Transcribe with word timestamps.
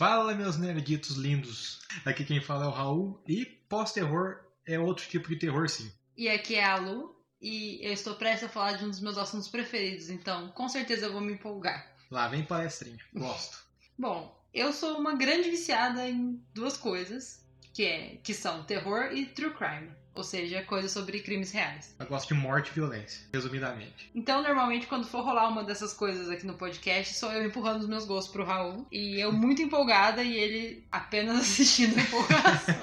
Fala, 0.00 0.34
meus 0.34 0.56
nerditos 0.56 1.18
lindos! 1.18 1.78
Aqui 2.06 2.24
quem 2.24 2.40
fala 2.40 2.64
é 2.64 2.68
o 2.68 2.70
Raul 2.70 3.22
e 3.28 3.44
pós-terror 3.44 4.40
é 4.66 4.78
outro 4.78 5.06
tipo 5.06 5.28
de 5.28 5.36
terror, 5.36 5.68
sim. 5.68 5.92
E 6.16 6.26
aqui 6.26 6.54
é 6.54 6.64
a 6.64 6.76
Lu 6.76 7.14
e 7.38 7.86
eu 7.86 7.92
estou 7.92 8.14
prestes 8.14 8.44
a 8.44 8.48
falar 8.48 8.78
de 8.78 8.86
um 8.86 8.88
dos 8.88 9.00
meus 9.00 9.18
assuntos 9.18 9.48
preferidos, 9.48 10.08
então 10.08 10.48
com 10.52 10.70
certeza 10.70 11.04
eu 11.04 11.12
vou 11.12 11.20
me 11.20 11.34
empolgar. 11.34 11.94
Lá 12.10 12.28
vem 12.28 12.42
palestrinha, 12.42 12.98
gosto. 13.12 13.62
Bom, 13.98 14.42
eu 14.54 14.72
sou 14.72 14.98
uma 14.98 15.14
grande 15.16 15.50
viciada 15.50 16.08
em 16.08 16.42
duas 16.54 16.78
coisas, 16.78 17.46
que, 17.74 17.84
é, 17.84 18.16
que 18.24 18.32
são 18.32 18.64
terror 18.64 19.12
e 19.12 19.26
true 19.26 19.52
crime. 19.52 19.92
Ou 20.20 20.24
seja, 20.24 20.62
coisas 20.64 20.92
sobre 20.92 21.20
crimes 21.20 21.50
reais. 21.50 21.94
Eu 21.98 22.04
gosto 22.04 22.28
de 22.28 22.34
morte 22.34 22.68
e 22.68 22.74
violência, 22.74 23.26
resumidamente. 23.32 24.10
Então, 24.14 24.42
normalmente, 24.42 24.86
quando 24.86 25.06
for 25.06 25.24
rolar 25.24 25.48
uma 25.48 25.64
dessas 25.64 25.94
coisas 25.94 26.28
aqui 26.28 26.46
no 26.46 26.52
podcast, 26.58 27.14
sou 27.14 27.32
eu 27.32 27.42
empurrando 27.42 27.80
os 27.80 27.88
meus 27.88 28.04
gostos 28.04 28.30
pro 28.30 28.44
Raul. 28.44 28.86
E 28.92 29.18
eu 29.18 29.32
muito 29.32 29.62
empolgada 29.62 30.22
e 30.22 30.36
ele 30.36 30.84
apenas 30.92 31.40
assistindo 31.40 31.98
a 31.98 32.02
empolgação. 32.02 32.74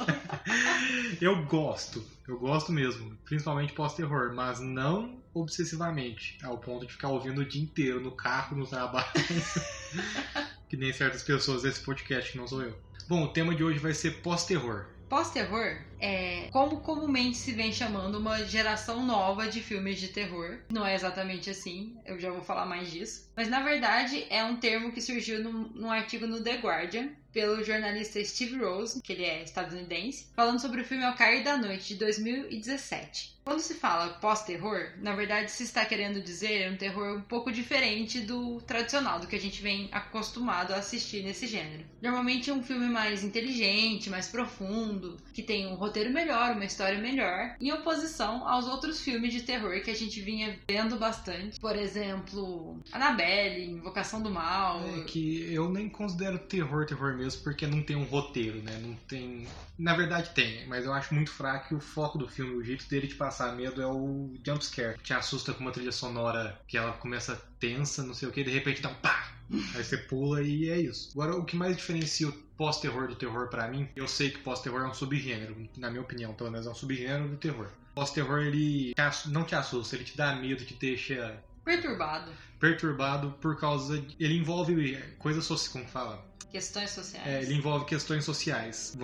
eu 1.21 1.45
gosto, 1.45 2.03
eu 2.27 2.39
gosto 2.39 2.71
mesmo. 2.71 3.15
Principalmente 3.23 3.71
pós-terror, 3.73 4.33
mas 4.33 4.59
não 4.59 5.21
obsessivamente. 5.31 6.39
Ao 6.41 6.57
ponto 6.57 6.87
de 6.87 6.93
ficar 6.93 7.09
ouvindo 7.09 7.41
o 7.41 7.45
dia 7.45 7.61
inteiro 7.61 8.01
no 8.01 8.13
carro, 8.13 8.57
no 8.57 8.65
trabalho. 8.65 9.05
que 10.67 10.75
nem 10.75 10.91
certas 10.91 11.21
pessoas 11.21 11.61
desse 11.61 11.81
podcast, 11.81 12.31
que 12.31 12.37
não 12.39 12.47
sou 12.47 12.63
eu. 12.63 12.75
Bom, 13.07 13.25
o 13.25 13.27
tema 13.27 13.53
de 13.53 13.63
hoje 13.63 13.77
vai 13.77 13.93
ser 13.93 14.23
pós-terror. 14.23 14.87
Pós-terror 15.07 15.77
é 15.99 16.49
como 16.51 16.81
comumente 16.81 17.37
se 17.37 17.51
vem 17.51 17.71
chamando 17.71 18.15
uma 18.15 18.43
geração 18.45 19.05
nova 19.05 19.47
de 19.47 19.61
filmes 19.61 19.99
de 19.99 20.09
terror. 20.09 20.59
Não 20.71 20.85
é 20.85 20.95
exatamente 20.95 21.49
assim, 21.49 21.97
eu 22.05 22.19
já 22.19 22.31
vou 22.31 22.41
falar 22.41 22.65
mais 22.65 22.91
disso. 22.91 23.29
Mas 23.35 23.47
na 23.47 23.61
verdade 23.61 24.25
é 24.29 24.43
um 24.43 24.57
termo 24.57 24.91
que 24.91 25.01
surgiu 25.01 25.43
num, 25.43 25.69
num 25.69 25.91
artigo 25.91 26.25
no 26.25 26.43
The 26.43 26.57
Guardian 26.57 27.09
pelo 27.37 27.63
jornalista 27.63 28.23
Steve 28.25 28.57
Rose, 28.57 28.99
que 28.99 29.13
ele 29.13 29.23
é 29.23 29.43
estadunidense, 29.43 30.27
falando 30.35 30.59
sobre 30.59 30.81
o 30.81 30.85
filme 30.85 31.03
Ao 31.03 31.13
Cair 31.13 31.43
da 31.43 31.55
Noite 31.55 31.89
de 31.89 31.95
2017. 31.95 33.37
Quando 33.43 33.59
se 33.59 33.75
fala 33.75 34.15
pós-terror, 34.15 34.91
na 34.97 35.15
verdade 35.15 35.51
se 35.51 35.63
está 35.63 35.85
querendo 35.85 36.19
dizer 36.19 36.71
um 36.71 36.75
terror 36.75 37.17
um 37.17 37.21
pouco 37.21 37.51
diferente 37.51 38.19
do 38.19 38.59
tradicional, 38.61 39.19
do 39.19 39.27
que 39.27 39.35
a 39.35 39.39
gente 39.39 39.61
vem 39.61 39.87
acostumado 39.91 40.73
a 40.73 40.77
assistir 40.77 41.23
nesse 41.23 41.47
gênero. 41.47 41.85
Normalmente 42.01 42.49
é 42.49 42.53
um 42.53 42.63
filme 42.63 42.87
mais 42.87 43.23
inteligente, 43.23 44.09
mais 44.09 44.27
profundo, 44.27 45.17
que 45.31 45.43
tem 45.43 45.67
um 45.67 45.75
roteiro 45.87 46.11
melhor, 46.11 46.53
uma 46.53 46.65
história 46.65 46.99
melhor, 46.99 47.55
em 47.59 47.71
oposição 47.71 48.47
aos 48.47 48.67
outros 48.67 49.01
filmes 49.01 49.33
de 49.33 49.41
terror 49.41 49.81
que 49.81 49.91
a 49.91 49.95
gente 49.95 50.21
vinha 50.21 50.59
vendo 50.69 50.97
bastante. 50.97 51.59
Por 51.59 51.75
exemplo, 51.75 52.79
Annabelle, 52.91 53.65
Invocação 53.65 54.21
do 54.21 54.29
Mal. 54.29 54.81
É 54.87 55.01
que 55.03 55.51
eu 55.53 55.69
nem 55.69 55.89
considero 55.89 56.37
terror 56.37 56.85
terror 56.85 57.15
mesmo, 57.15 57.43
porque 57.43 57.65
não 57.65 57.81
tem 57.81 57.95
um 57.95 58.03
roteiro, 58.03 58.61
né? 58.61 58.77
Não 58.81 58.93
tem. 59.07 59.47
Na 59.77 59.95
verdade 59.95 60.31
tem, 60.33 60.67
mas 60.67 60.85
eu 60.85 60.93
acho 60.93 61.13
muito 61.13 61.31
fraco 61.31 61.75
o 61.75 61.79
foco 61.79 62.17
do 62.17 62.27
filme, 62.27 62.55
o 62.55 62.63
jeito 62.63 62.87
dele 62.89 63.07
te 63.07 63.15
passar 63.15 63.55
medo 63.55 63.81
é 63.81 63.87
o 63.87 64.33
jump 64.45 64.63
scare. 64.63 64.97
Te 65.03 65.13
assusta 65.13 65.53
com 65.53 65.61
uma 65.61 65.71
trilha 65.71 65.91
sonora 65.91 66.59
que 66.67 66.77
ela 66.77 66.93
começa 66.93 67.39
tensa, 67.59 68.03
não 68.03 68.13
sei 68.13 68.27
o 68.27 68.31
que, 68.31 68.43
de 68.43 68.51
repente 68.51 68.81
dá 68.81 68.89
um 68.89 68.95
pá! 68.95 69.36
Aí 69.75 69.83
você 69.83 69.97
pula 69.97 70.41
e 70.41 70.69
é 70.69 70.79
isso. 70.79 71.09
Agora, 71.13 71.37
o 71.37 71.45
que 71.45 71.55
mais 71.55 71.75
diferencia 71.75 72.27
o 72.27 72.33
pós-terror 72.57 73.07
do 73.07 73.15
terror 73.15 73.49
para 73.49 73.67
mim, 73.67 73.87
eu 73.95 74.07
sei 74.07 74.31
que 74.31 74.39
pós-terror 74.39 74.81
é 74.81 74.87
um 74.87 74.93
subgênero, 74.93 75.55
na 75.77 75.89
minha 75.89 76.01
opinião, 76.01 76.33
pelo 76.33 76.51
menos 76.51 76.67
é 76.67 76.69
um 76.69 76.75
subgênero 76.75 77.29
do 77.29 77.37
terror. 77.37 77.69
Pós-terror, 77.95 78.39
ele 78.39 78.93
não 79.27 79.43
te 79.43 79.55
assusta, 79.55 79.95
ele 79.95 80.03
te 80.03 80.17
dá 80.17 80.35
medo, 80.35 80.65
te 80.65 80.73
deixa 80.75 81.41
perturbado. 81.67 82.31
Perturbado 82.59 83.31
por 83.41 83.59
causa. 83.59 83.99
De... 83.99 84.15
Ele 84.19 84.37
envolve 84.37 84.97
coisas 85.19 85.43
sociais, 85.43 85.73
como 85.73 85.85
fala? 85.85 86.25
Questões 86.49 86.89
sociais. 86.91 87.27
É, 87.27 87.43
ele 87.43 87.55
envolve 87.55 87.85
questões 87.85 88.23
sociais, 88.23 88.97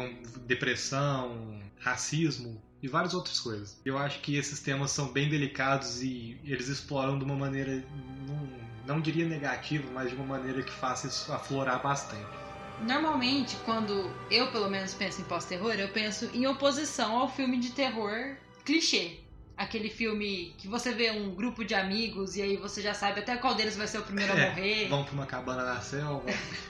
depressão, 0.48 1.62
racismo, 1.80 2.60
e 2.82 2.88
várias 2.88 3.14
outras 3.14 3.40
coisas. 3.40 3.80
Eu 3.86 3.98
acho 3.98 4.20
que 4.22 4.36
esses 4.36 4.60
temas 4.60 4.92
são 4.92 5.08
bem 5.12 5.30
delicados 5.30 6.02
e 6.02 6.38
eles 6.44 6.68
exploram 6.68 7.18
de 7.18 7.24
uma 7.24 7.36
maneira, 7.36 7.84
não, 8.28 8.96
não 8.96 9.02
diria 9.02 9.26
negativa, 9.26 9.90
mas 9.94 10.10
de 10.10 10.16
uma 10.16 10.26
maneira 10.26 10.62
que 10.62 10.72
faça 10.72 11.08
isso 11.08 11.32
aflorar 11.32 11.82
bastante. 11.82 12.28
Normalmente, 12.82 13.56
quando 13.64 14.12
eu 14.30 14.52
pelo 14.52 14.70
menos 14.70 14.94
penso 14.94 15.22
em 15.22 15.24
pós-terror, 15.24 15.74
eu 15.76 15.90
penso 15.90 16.30
em 16.34 16.46
oposição 16.46 17.18
ao 17.18 17.30
filme 17.30 17.58
de 17.58 17.72
terror 17.72 18.36
clichê. 18.66 19.23
Aquele 19.56 19.90
filme 19.90 20.54
que 20.58 20.68
você 20.68 20.92
vê 20.92 21.12
um 21.12 21.34
grupo 21.34 21.64
de 21.64 21.76
amigos 21.76 22.36
e 22.36 22.42
aí 22.42 22.58
você 22.58 22.82
já 22.82 22.94
sabe 22.94 23.20
até 23.20 23.38
qual 23.38 23.54
deles 23.54 23.76
vai 23.76 23.88
ser 23.88 24.00
o 24.00 24.04
primeiro 24.04 24.34
é, 24.34 24.46
a 24.46 24.50
morrer. 24.50 24.88
Vão 24.88 25.04
pra 25.04 25.14
uma 25.14 25.26
cabana 25.26 25.64
na 25.64 25.80
selva. 25.80 26.24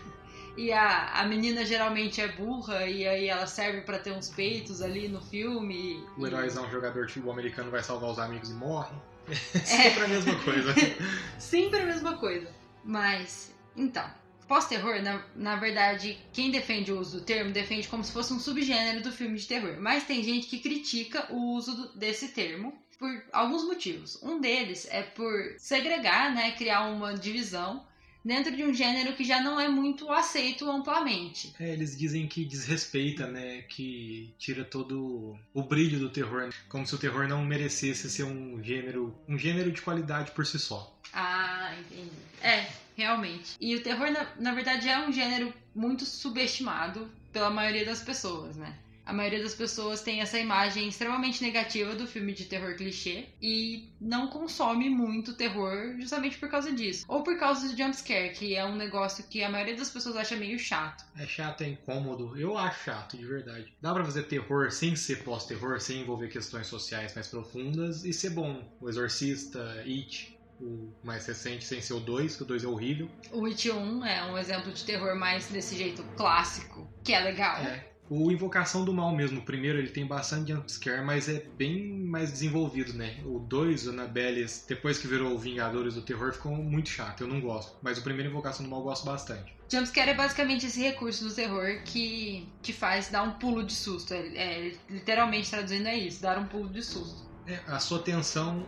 e 0.58 0.72
a, 0.72 1.22
a 1.22 1.26
menina 1.26 1.66
geralmente 1.66 2.20
é 2.20 2.28
burra 2.28 2.86
e 2.86 3.08
aí 3.08 3.28
ela 3.28 3.48
serve 3.48 3.82
para 3.82 4.00
ter 4.00 4.12
uns 4.12 4.30
peitos 4.30 4.82
ali 4.82 5.08
no 5.08 5.22
filme. 5.22 6.06
O 6.18 6.28
heróizão 6.28 6.70
jogador 6.70 7.06
de 7.06 7.14
futebol 7.14 7.34
americano 7.34 7.72
vai 7.72 7.82
salvar 7.82 8.10
os 8.10 8.20
amigos 8.20 8.50
e 8.50 8.54
morre. 8.54 8.96
É 9.30 9.36
sempre 9.64 10.04
a 10.04 10.08
mesma 10.08 10.36
coisa. 10.44 10.76
sempre 11.40 11.80
a 11.80 11.86
mesma 11.86 12.18
coisa. 12.18 12.52
Mas, 12.84 13.56
então, 13.78 14.10
pós-terror, 14.54 15.02
na, 15.02 15.26
na 15.36 15.56
verdade, 15.56 16.16
quem 16.32 16.52
defende 16.52 16.92
o 16.92 17.00
uso 17.00 17.18
do 17.18 17.26
termo 17.26 17.52
defende 17.52 17.88
como 17.88 18.04
se 18.04 18.12
fosse 18.12 18.32
um 18.32 18.40
subgênero 18.40 19.02
do 19.02 19.12
filme 19.12 19.36
de 19.36 19.48
terror. 19.48 19.78
Mas 19.80 20.04
tem 20.04 20.22
gente 20.22 20.46
que 20.46 20.60
critica 20.60 21.26
o 21.34 21.56
uso 21.56 21.76
do, 21.76 21.98
desse 21.98 22.28
termo 22.28 22.72
por 23.00 23.10
alguns 23.32 23.66
motivos. 23.66 24.22
Um 24.22 24.40
deles 24.40 24.88
é 24.92 25.02
por 25.02 25.56
segregar, 25.58 26.36
né, 26.36 26.52
criar 26.52 26.84
uma 26.84 27.16
divisão 27.16 27.84
dentro 28.24 28.56
de 28.56 28.64
um 28.64 28.72
gênero 28.72 29.16
que 29.16 29.24
já 29.24 29.42
não 29.42 29.60
é 29.60 29.68
muito 29.68 30.12
aceito 30.12 30.70
amplamente. 30.70 31.52
É, 31.60 31.74
eles 31.74 31.98
dizem 31.98 32.28
que 32.28 32.46
desrespeita, 32.46 33.26
né? 33.26 33.64
Que 33.64 34.36
tira 34.38 34.64
todo 34.64 35.36
o 35.52 35.64
brilho 35.64 35.98
do 35.98 36.12
terror, 36.12 36.54
como 36.70 36.86
se 36.86 36.94
o 36.94 37.00
terror 37.00 37.28
não 37.28 37.44
merecesse 37.44 38.08
ser 38.08 38.24
um 38.24 38.64
gênero, 38.64 39.18
um 39.28 39.36
gênero 39.36 39.72
de 39.72 39.82
qualidade 39.82 40.30
por 40.32 40.46
si 40.46 40.60
só. 40.60 40.96
Ah, 41.12 41.76
entendi. 41.80 42.12
É, 42.42 42.68
realmente. 42.96 43.56
E 43.60 43.76
o 43.76 43.84
terror, 43.84 44.12
na, 44.12 44.28
na 44.40 44.54
verdade, 44.54 44.88
é 44.90 45.00
um 45.00 45.12
gênero 45.12 45.54
muito 45.76 46.06
subestimado 46.06 47.10
pela 47.32 47.50
maioria 47.50 47.86
das 47.86 48.02
pessoas, 48.02 48.56
né? 48.56 48.78
A 49.06 49.12
maioria 49.12 49.44
das 49.44 49.54
pessoas 49.54 50.02
tem 50.02 50.22
essa 50.22 50.40
imagem 50.40 50.88
extremamente 50.88 51.44
negativa 51.44 51.94
do 51.94 52.08
filme 52.08 52.32
de 52.32 52.46
terror 52.46 52.76
clichê 52.78 53.26
e 53.42 53.90
não 54.00 54.28
consome 54.28 54.90
muito 54.90 55.34
terror 55.34 55.96
justamente 56.00 56.38
por 56.38 56.50
causa 56.50 56.72
disso. 56.72 57.04
Ou 57.10 57.22
por 57.22 57.38
causa 57.38 57.68
do 57.68 57.78
jumpscare, 57.78 58.34
que 58.34 58.56
é 58.56 58.64
um 58.64 58.76
negócio 58.76 59.26
que 59.26 59.44
a 59.44 59.50
maioria 59.50 59.76
das 59.76 59.90
pessoas 59.90 60.16
acha 60.16 60.38
meio 60.38 60.58
chato. 60.58 61.04
É 61.18 61.28
chato, 61.28 61.62
é 61.62 61.68
incômodo. 61.68 62.38
Eu 62.40 62.58
acho 62.58 62.86
chato, 62.86 63.18
de 63.18 63.26
verdade. 63.26 63.74
Dá 63.82 63.94
pra 63.94 64.06
fazer 64.06 64.24
terror 64.24 64.72
sem 64.72 64.96
ser 64.96 65.24
pós-terror, 65.24 65.82
sem 65.82 66.02
envolver 66.02 66.30
questões 66.30 66.68
sociais 66.68 67.14
mais 67.14 67.28
profundas 67.28 68.06
e 68.06 68.14
ser 68.14 68.30
bom. 68.30 68.64
O 68.80 68.88
Exorcista, 68.88 69.84
It, 69.86 70.33
o 70.64 70.94
mais 71.04 71.26
recente, 71.26 71.66
sem 71.66 71.82
ser 71.82 71.94
o 71.94 72.00
2, 72.00 72.36
que 72.36 72.44
o 72.44 72.46
2 72.46 72.64
é 72.64 72.68
horrível. 72.68 73.10
O 73.32 73.46
It 73.46 73.70
1 73.70 74.06
é 74.06 74.32
um 74.32 74.38
exemplo 74.38 74.72
de 74.72 74.84
terror 74.84 75.16
mais 75.16 75.48
desse 75.48 75.76
jeito 75.76 76.04
clássico, 76.16 76.88
que 77.04 77.14
é 77.14 77.20
legal. 77.20 77.58
É. 77.58 77.94
O 78.10 78.32
Invocação 78.32 78.84
do 78.84 78.94
Mal 78.94 79.16
mesmo, 79.16 79.40
o 79.40 79.44
primeiro, 79.44 79.80
ele 79.80 79.88
tem 79.88 80.06
bastante 80.06 80.52
jumpscare, 80.52 81.04
mas 81.04 81.30
é 81.30 81.46
bem 81.58 81.88
mais 82.06 82.32
desenvolvido, 82.32 82.94
né? 82.94 83.18
O 83.26 83.40
2, 83.40 83.88
o 83.88 83.90
Annabelle, 83.92 84.46
depois 84.68 84.98
que 84.98 85.08
virou 85.08 85.38
Vingadores 85.40 85.96
do 85.96 86.02
Terror, 86.02 86.34
ficou 86.34 86.52
muito 86.52 86.90
chato, 86.90 87.22
eu 87.22 87.28
não 87.28 87.40
gosto. 87.40 87.78
Mas 87.82 87.98
o 87.98 88.04
primeiro 88.04 88.30
Invocação 88.30 88.66
do 88.66 88.70
Mal 88.70 88.82
eu 88.82 88.84
gosto 88.84 89.06
bastante. 89.06 89.56
Jumpscare 89.72 90.12
é 90.12 90.14
basicamente 90.14 90.68
esse 90.68 90.82
recurso 90.82 91.28
do 91.28 91.34
terror 91.34 91.82
que 91.84 92.48
te 92.62 92.72
faz 92.72 93.10
dar 93.10 93.24
um 93.24 93.32
pulo 93.32 93.64
de 93.64 93.74
susto. 93.74 94.14
É, 94.14 94.20
é, 94.36 94.76
literalmente 94.90 95.50
traduzindo 95.50 95.88
é 95.88 95.98
isso, 95.98 96.22
dar 96.22 96.38
um 96.38 96.46
pulo 96.46 96.70
de 96.70 96.84
susto. 96.84 97.33
É, 97.48 97.60
a 97.68 97.80
sua 97.80 98.00
atenção 98.00 98.66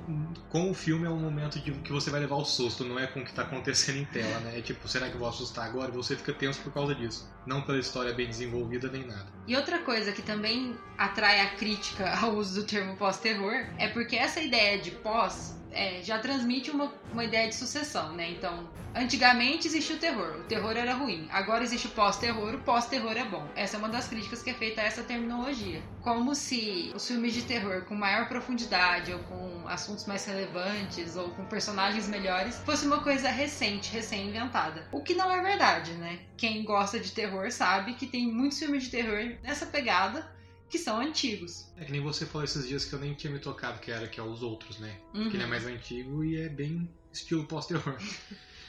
com 0.49 0.69
o 0.69 0.73
filme 0.73 1.05
é 1.05 1.09
um 1.09 1.19
momento 1.19 1.59
de 1.59 1.71
que 1.71 1.91
você 1.91 2.09
vai 2.09 2.19
levar 2.19 2.35
o 2.35 2.45
susto, 2.45 2.83
não 2.83 2.99
é 2.99 3.07
com 3.07 3.21
o 3.21 3.23
que 3.23 3.29
está 3.29 3.43
acontecendo 3.43 3.97
em 3.97 4.05
tela, 4.05 4.39
né? 4.39 4.59
É 4.59 4.61
tipo, 4.61 4.87
será 4.87 5.07
que 5.07 5.15
eu 5.15 5.19
vou 5.19 5.29
assustar 5.29 5.65
agora? 5.65 5.91
E 5.91 5.95
você 5.95 6.15
fica 6.15 6.33
tenso 6.33 6.61
por 6.61 6.73
causa 6.73 6.93
disso. 6.93 7.29
Não 7.45 7.61
pela 7.61 7.79
história 7.79 8.13
bem 8.13 8.27
desenvolvida 8.27 8.89
nem 8.89 9.05
nada. 9.05 9.27
E 9.47 9.55
outra 9.55 9.79
coisa 9.79 10.11
que 10.11 10.22
também 10.22 10.75
atrai 10.97 11.41
a 11.41 11.51
crítica 11.51 12.13
ao 12.19 12.35
uso 12.35 12.61
do 12.61 12.67
termo 12.67 12.97
pós-terror 12.97 13.53
é 13.77 13.87
porque 13.87 14.16
essa 14.16 14.41
ideia 14.41 14.79
de 14.79 14.91
pós 14.91 15.55
é, 15.75 16.01
já 16.01 16.17
transmite 16.17 16.72
uma, 16.72 16.91
uma 17.11 17.23
ideia 17.23 17.49
de 17.49 17.55
sucessão, 17.55 18.13
né? 18.13 18.31
Então, 18.31 18.67
antigamente 18.95 19.67
existia 19.67 19.97
o 19.97 19.99
terror, 19.99 20.37
o 20.39 20.43
terror 20.43 20.72
era 20.72 20.93
ruim. 20.93 21.27
Agora 21.31 21.63
existe 21.63 21.87
o 21.87 21.91
pós-terror, 21.91 22.55
o 22.55 22.59
pós-terror 22.59 23.11
é 23.11 23.25
bom. 23.25 23.45
Essa 23.55 23.75
é 23.75 23.79
uma 23.79 23.89
das 23.89 24.07
críticas 24.07 24.41
que 24.41 24.49
é 24.49 24.53
feita 24.53 24.81
a 24.81 24.85
essa 24.85 25.03
terminologia. 25.03 25.83
Como 26.01 26.33
se 26.33 26.91
os 26.95 27.05
filmes 27.05 27.33
de 27.33 27.41
terror 27.41 27.83
com 27.83 27.93
maior 27.93 28.29
profundidade, 28.29 29.11
ou 29.11 29.19
com 29.19 29.67
assuntos 29.67 30.05
mais 30.05 30.25
relevantes, 30.25 31.17
ou 31.17 31.29
com 31.31 31.45
personagens 31.45 32.07
melhores, 32.07 32.57
fosse 32.59 32.85
uma 32.85 33.01
coisa 33.01 33.29
recente, 33.29 33.91
recém-inventada. 33.91 34.87
O 34.91 35.01
que 35.01 35.13
não 35.13 35.29
é 35.29 35.41
verdade, 35.41 35.91
né? 35.93 36.19
Quem 36.37 36.63
gosta 36.63 36.99
de 36.99 37.11
terror 37.11 37.51
sabe 37.51 37.95
que 37.95 38.07
tem 38.07 38.31
muitos 38.31 38.59
filmes 38.59 38.83
de 38.83 38.91
terror 38.91 39.37
nessa 39.43 39.66
pegada 39.66 40.34
que 40.70 40.78
são 40.78 41.00
antigos. 41.00 41.67
É 41.78 41.85
que 41.85 41.91
nem 41.91 42.02
você 42.02 42.26
falou 42.26 42.44
esses 42.44 42.67
dias 42.67 42.85
que 42.85 42.94
eu 42.94 43.00
nem 43.00 43.14
tinha 43.14 43.32
me 43.32 43.40
tocado 43.40 43.79
que 43.79 43.91
era 43.91 44.08
que 44.08 44.20
é 44.20 44.23
os 44.23 44.41
outros, 44.41 44.79
né? 44.79 45.00
Uhum. 45.14 45.29
Que 45.29 45.38
ele 45.38 45.44
é 45.44 45.47
mais 45.47 45.66
antigo 45.66 46.23
e 46.23 46.38
é 46.38 46.50
bem 46.50 46.90
estilo 47.12 47.46
pós-terror. 47.46 47.97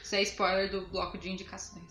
Isso 0.06 0.14
é 0.14 0.22
spoiler 0.22 0.70
do 0.70 0.86
bloco 0.86 1.18
de 1.18 1.28
indicações. 1.28 1.82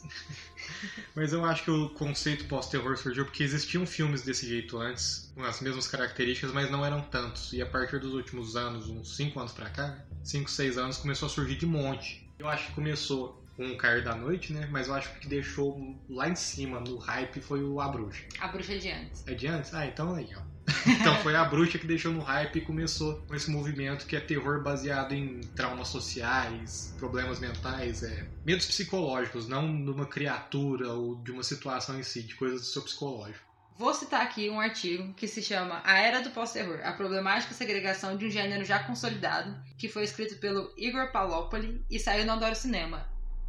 Mas 1.14 1.34
eu 1.34 1.44
acho 1.44 1.66
que 1.66 1.72
o 1.72 1.90
conceito 1.90 2.46
pós-terror 2.46 2.96
surgiu 2.96 3.26
porque 3.26 3.44
existiam 3.44 3.86
filmes 3.86 4.22
desse 4.22 4.48
jeito 4.48 4.78
antes, 4.78 5.34
com 5.36 5.44
as 5.44 5.60
mesmas 5.60 5.86
características, 5.86 6.54
mas 6.54 6.72
não 6.72 6.86
eram 6.86 7.02
tantos. 7.02 7.52
E 7.52 7.62
a 7.62 7.66
partir 7.66 8.00
dos 8.00 8.14
últimos 8.14 8.56
anos, 8.56 8.88
uns 8.88 9.18
5 9.18 9.38
anos 9.38 9.52
pra 9.52 9.70
cá, 9.70 10.06
5, 10.24 10.50
6 10.50 10.78
anos, 10.78 10.98
começou 10.98 11.26
a 11.26 11.30
surgir 11.30 11.58
de 11.58 11.66
monte. 11.66 12.26
Eu 12.40 12.48
acho 12.48 12.68
que 12.68 12.74
começou 12.74 13.45
com 13.56 13.68
o 13.68 13.78
Cair 13.78 14.04
da 14.04 14.16
Noite, 14.16 14.54
né? 14.54 14.68
Mas 14.72 14.88
eu 14.88 14.94
acho 14.94 15.12
que 15.12 15.18
o 15.18 15.20
que 15.22 15.28
deixou 15.28 15.96
lá 16.10 16.30
em 16.30 16.36
cima, 16.36 16.80
no 16.80 16.98
hype, 16.98 17.40
foi 17.40 17.64
o 17.64 17.80
A 17.80 17.88
Bruxa. 17.88 18.24
A 18.40 18.48
bruxa 18.48 18.74
é 18.74 18.78
de 18.78 18.92
antes. 18.92 19.28
É 19.28 19.34
de 19.34 19.48
antes? 19.48 19.74
Ah, 19.74 19.86
então 19.86 20.16
aí, 20.16 20.30
ó. 20.36 20.56
Então 20.88 21.16
foi 21.18 21.36
a 21.36 21.44
bruxa 21.46 21.78
que 21.78 21.88
deixou 21.88 22.12
no 22.12 22.22
hype 22.22 22.58
e 22.58 22.62
começou 22.62 23.16
com 23.28 23.36
esse 23.36 23.50
movimento 23.50 24.06
que 24.06 24.16
é 24.16 24.20
terror 24.20 24.62
baseado 24.62 25.14
em 25.14 25.42
traumas 25.56 25.88
sociais, 25.88 26.94
problemas 26.98 27.40
mentais, 27.40 28.04
é, 28.04 28.28
medos 28.46 28.66
psicológicos, 28.66 29.48
não 29.48 29.68
numa 29.68 30.06
criatura 30.06 30.92
ou 30.92 31.16
de 31.16 31.32
uma 31.32 31.44
situação 31.44 32.00
em 32.00 32.04
si, 32.04 32.24
de 32.24 32.36
coisas 32.36 32.62
do 32.62 32.68
seu 32.68 32.82
psicológico. 32.84 33.46
Vou 33.78 33.94
citar 33.94 34.22
aqui 34.22 34.50
um 34.50 34.60
artigo 34.60 35.14
que 35.16 35.28
se 35.28 35.42
chama 35.42 35.82
A 35.84 36.00
Era 36.00 36.22
do 36.22 36.30
Pós-Terror, 36.30 36.80
a 36.84 36.94
problemática 36.94 37.54
segregação 37.54 38.16
de 38.16 38.26
um 38.26 38.30
gênero 38.30 38.64
já 38.64 38.80
consolidado, 38.80 39.54
que 39.78 39.90
foi 39.90 40.04
escrito 40.04 40.38
pelo 40.38 40.72
Igor 40.78 41.12
Palopoli 41.12 41.84
e 41.92 42.00
saiu 42.00 42.26
no 42.26 42.32
Adoro 42.32 42.56
Cinema, 42.56 43.06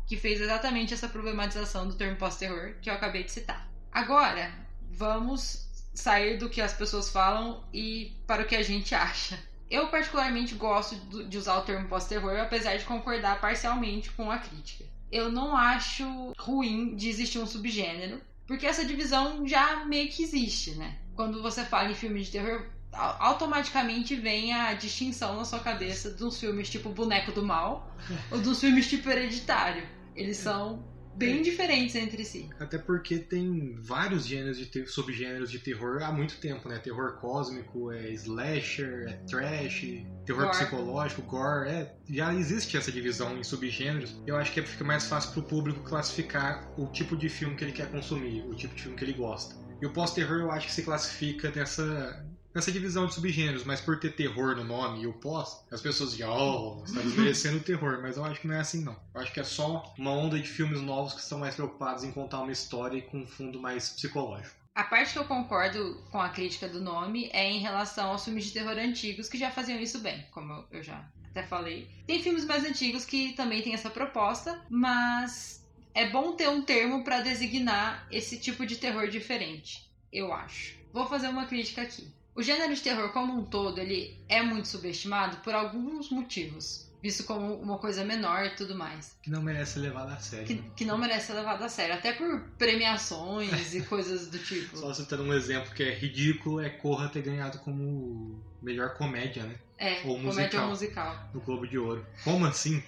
que 0.06 0.16
fez 0.16 0.40
exatamente 0.40 0.94
essa 0.94 1.08
problematização 1.08 1.86
do 1.86 1.94
termo 1.94 2.16
pós-terror 2.16 2.74
que 2.80 2.88
eu 2.88 2.94
acabei 2.94 3.24
de 3.24 3.32
citar. 3.32 3.68
Agora, 3.90 4.52
vamos 4.90 5.66
sair 5.94 6.38
do 6.38 6.48
que 6.48 6.60
as 6.60 6.72
pessoas 6.72 7.10
falam 7.10 7.64
e 7.72 8.16
para 8.26 8.42
o 8.42 8.46
que 8.46 8.54
a 8.54 8.62
gente 8.62 8.94
acha. 8.94 9.38
Eu 9.68 9.88
particularmente 9.88 10.54
gosto 10.54 10.94
de 11.28 11.36
usar 11.36 11.58
o 11.58 11.62
termo 11.62 11.88
pós-terror, 11.88 12.38
apesar 12.38 12.76
de 12.76 12.84
concordar 12.84 13.40
parcialmente 13.40 14.10
com 14.12 14.30
a 14.30 14.38
crítica. 14.38 14.84
Eu 15.10 15.30
não 15.30 15.56
acho 15.56 16.32
ruim 16.38 16.94
de 16.94 17.08
existir 17.08 17.38
um 17.38 17.46
subgênero, 17.46 18.20
porque 18.46 18.66
essa 18.66 18.84
divisão 18.84 19.46
já 19.46 19.84
meio 19.84 20.08
que 20.08 20.22
existe, 20.22 20.72
né? 20.72 20.98
Quando 21.16 21.42
você 21.42 21.64
fala 21.64 21.90
em 21.90 21.94
filme 21.94 22.22
de 22.22 22.30
terror, 22.30 22.64
automaticamente 22.92 24.16
vem 24.16 24.52
a 24.52 24.72
distinção 24.74 25.36
na 25.36 25.44
sua 25.44 25.60
cabeça 25.60 26.10
dos 26.10 26.38
filmes 26.38 26.70
tipo 26.70 26.90
Boneco 26.90 27.32
do 27.32 27.44
Mal 27.44 27.94
ou 28.30 28.40
dos 28.40 28.60
filmes 28.60 28.88
tipo 28.88 29.10
Hereditário. 29.10 29.86
Eles 30.14 30.38
são 30.38 30.82
bem 31.16 31.38
é. 31.38 31.42
diferentes 31.42 31.94
entre 31.96 32.24
si. 32.24 32.48
Até 32.60 32.78
porque 32.78 33.18
tem 33.18 33.74
vários 33.80 34.26
gêneros 34.26 34.58
de 34.58 34.86
subgêneros 34.86 35.50
de 35.50 35.58
terror 35.58 36.02
há 36.02 36.12
muito 36.12 36.38
tempo, 36.38 36.68
né? 36.68 36.78
Terror 36.78 37.18
cósmico, 37.18 37.90
é 37.90 38.10
slasher, 38.12 39.08
é 39.08 39.12
trash, 39.28 40.04
terror 40.24 40.44
gore. 40.44 40.56
psicológico, 40.56 41.22
gore, 41.22 41.68
é, 41.68 41.94
já 42.08 42.34
existe 42.34 42.76
essa 42.76 42.92
divisão 42.92 43.36
em 43.38 43.42
subgêneros. 43.42 44.20
Eu 44.26 44.36
acho 44.36 44.52
que 44.52 44.62
fica 44.62 44.84
mais 44.84 45.06
fácil 45.06 45.32
para 45.32 45.40
o 45.40 45.44
público 45.44 45.80
classificar 45.80 46.70
o 46.78 46.86
tipo 46.86 47.16
de 47.16 47.28
filme 47.28 47.56
que 47.56 47.64
ele 47.64 47.72
quer 47.72 47.90
consumir, 47.90 48.42
o 48.42 48.54
tipo 48.54 48.74
de 48.74 48.82
filme 48.82 48.96
que 48.96 49.04
ele 49.04 49.14
gosta. 49.14 49.54
E 49.80 49.86
o 49.86 49.92
pós-terror 49.92 50.38
eu 50.38 50.50
acho 50.50 50.66
que 50.68 50.72
se 50.72 50.82
classifica 50.82 51.50
nessa 51.50 52.24
nessa 52.56 52.72
divisão 52.72 53.04
de 53.04 53.12
subgêneros, 53.12 53.64
mas 53.64 53.82
por 53.82 54.00
ter 54.00 54.12
terror 54.12 54.56
no 54.56 54.64
nome 54.64 55.02
e 55.02 55.06
o 55.06 55.12
pós, 55.12 55.62
as 55.70 55.82
pessoas 55.82 56.12
dizem, 56.12 56.26
oh, 56.26 56.82
está 56.86 57.02
desmerecendo 57.02 57.58
o 57.58 57.60
terror, 57.60 58.00
mas 58.00 58.16
eu 58.16 58.24
acho 58.24 58.40
que 58.40 58.48
não 58.48 58.54
é 58.54 58.60
assim 58.60 58.82
não. 58.82 58.98
Eu 59.14 59.20
acho 59.20 59.30
que 59.30 59.40
é 59.40 59.44
só 59.44 59.94
uma 59.98 60.10
onda 60.10 60.40
de 60.40 60.48
filmes 60.48 60.80
novos 60.80 61.12
que 61.12 61.20
estão 61.20 61.38
mais 61.38 61.54
preocupados 61.54 62.02
em 62.02 62.10
contar 62.10 62.40
uma 62.40 62.50
história 62.50 63.02
com 63.02 63.18
um 63.18 63.26
fundo 63.26 63.60
mais 63.60 63.90
psicológico. 63.90 64.56
A 64.74 64.84
parte 64.84 65.12
que 65.12 65.18
eu 65.18 65.26
concordo 65.26 66.02
com 66.10 66.18
a 66.18 66.30
crítica 66.30 66.66
do 66.66 66.80
nome 66.80 67.28
é 67.34 67.44
em 67.44 67.58
relação 67.58 68.08
aos 68.08 68.24
filmes 68.24 68.46
de 68.46 68.52
terror 68.52 68.78
antigos 68.78 69.28
que 69.28 69.36
já 69.36 69.50
faziam 69.50 69.78
isso 69.78 69.98
bem, 69.98 70.26
como 70.30 70.64
eu 70.70 70.82
já 70.82 71.06
até 71.30 71.42
falei. 71.42 71.90
Tem 72.06 72.22
filmes 72.22 72.46
mais 72.46 72.64
antigos 72.64 73.04
que 73.04 73.34
também 73.34 73.60
têm 73.60 73.74
essa 73.74 73.90
proposta, 73.90 74.64
mas 74.70 75.62
é 75.92 76.08
bom 76.08 76.32
ter 76.32 76.48
um 76.48 76.62
termo 76.62 77.04
para 77.04 77.20
designar 77.20 78.08
esse 78.10 78.38
tipo 78.38 78.64
de 78.64 78.76
terror 78.76 79.08
diferente, 79.08 79.90
eu 80.10 80.32
acho. 80.32 80.74
Vou 80.90 81.06
fazer 81.06 81.28
uma 81.28 81.44
crítica 81.44 81.82
aqui. 81.82 82.15
O 82.36 82.42
gênero 82.42 82.74
de 82.74 82.82
terror 82.82 83.12
como 83.12 83.32
um 83.32 83.44
todo, 83.44 83.80
ele 83.80 84.14
é 84.28 84.42
muito 84.42 84.68
subestimado 84.68 85.38
por 85.38 85.54
alguns 85.54 86.10
motivos. 86.10 86.86
Visto 87.02 87.24
como 87.24 87.54
uma 87.54 87.78
coisa 87.78 88.04
menor 88.04 88.44
e 88.44 88.54
tudo 88.54 88.74
mais. 88.74 89.16
Que 89.22 89.30
não 89.30 89.40
merece 89.40 89.74
ser 89.74 89.80
levado 89.80 90.10
a 90.12 90.18
sério. 90.18 90.46
Que, 90.46 90.54
né? 90.54 90.70
que 90.76 90.84
não 90.84 90.98
merece 90.98 91.28
ser 91.28 91.34
levado 91.34 91.62
a 91.62 91.68
sério. 91.68 91.94
Até 91.94 92.12
por 92.12 92.40
premiações 92.58 93.74
e 93.74 93.82
coisas 93.86 94.28
do 94.28 94.38
tipo. 94.38 94.76
Só 94.76 94.92
citando 94.92 95.22
um 95.22 95.32
exemplo 95.32 95.72
que 95.72 95.82
é 95.82 95.94
ridículo, 95.94 96.60
é 96.60 96.68
Corra 96.68 97.08
ter 97.08 97.22
ganhado 97.22 97.58
como 97.60 98.42
melhor 98.60 98.94
comédia, 98.94 99.44
né? 99.44 99.54
É, 99.78 100.00
ou 100.04 100.18
musical, 100.18 100.30
comédia 100.30 100.60
musical. 100.62 101.30
No 101.32 101.40
Globo 101.40 101.66
de 101.66 101.78
Ouro. 101.78 102.06
Como 102.24 102.44
assim? 102.44 102.82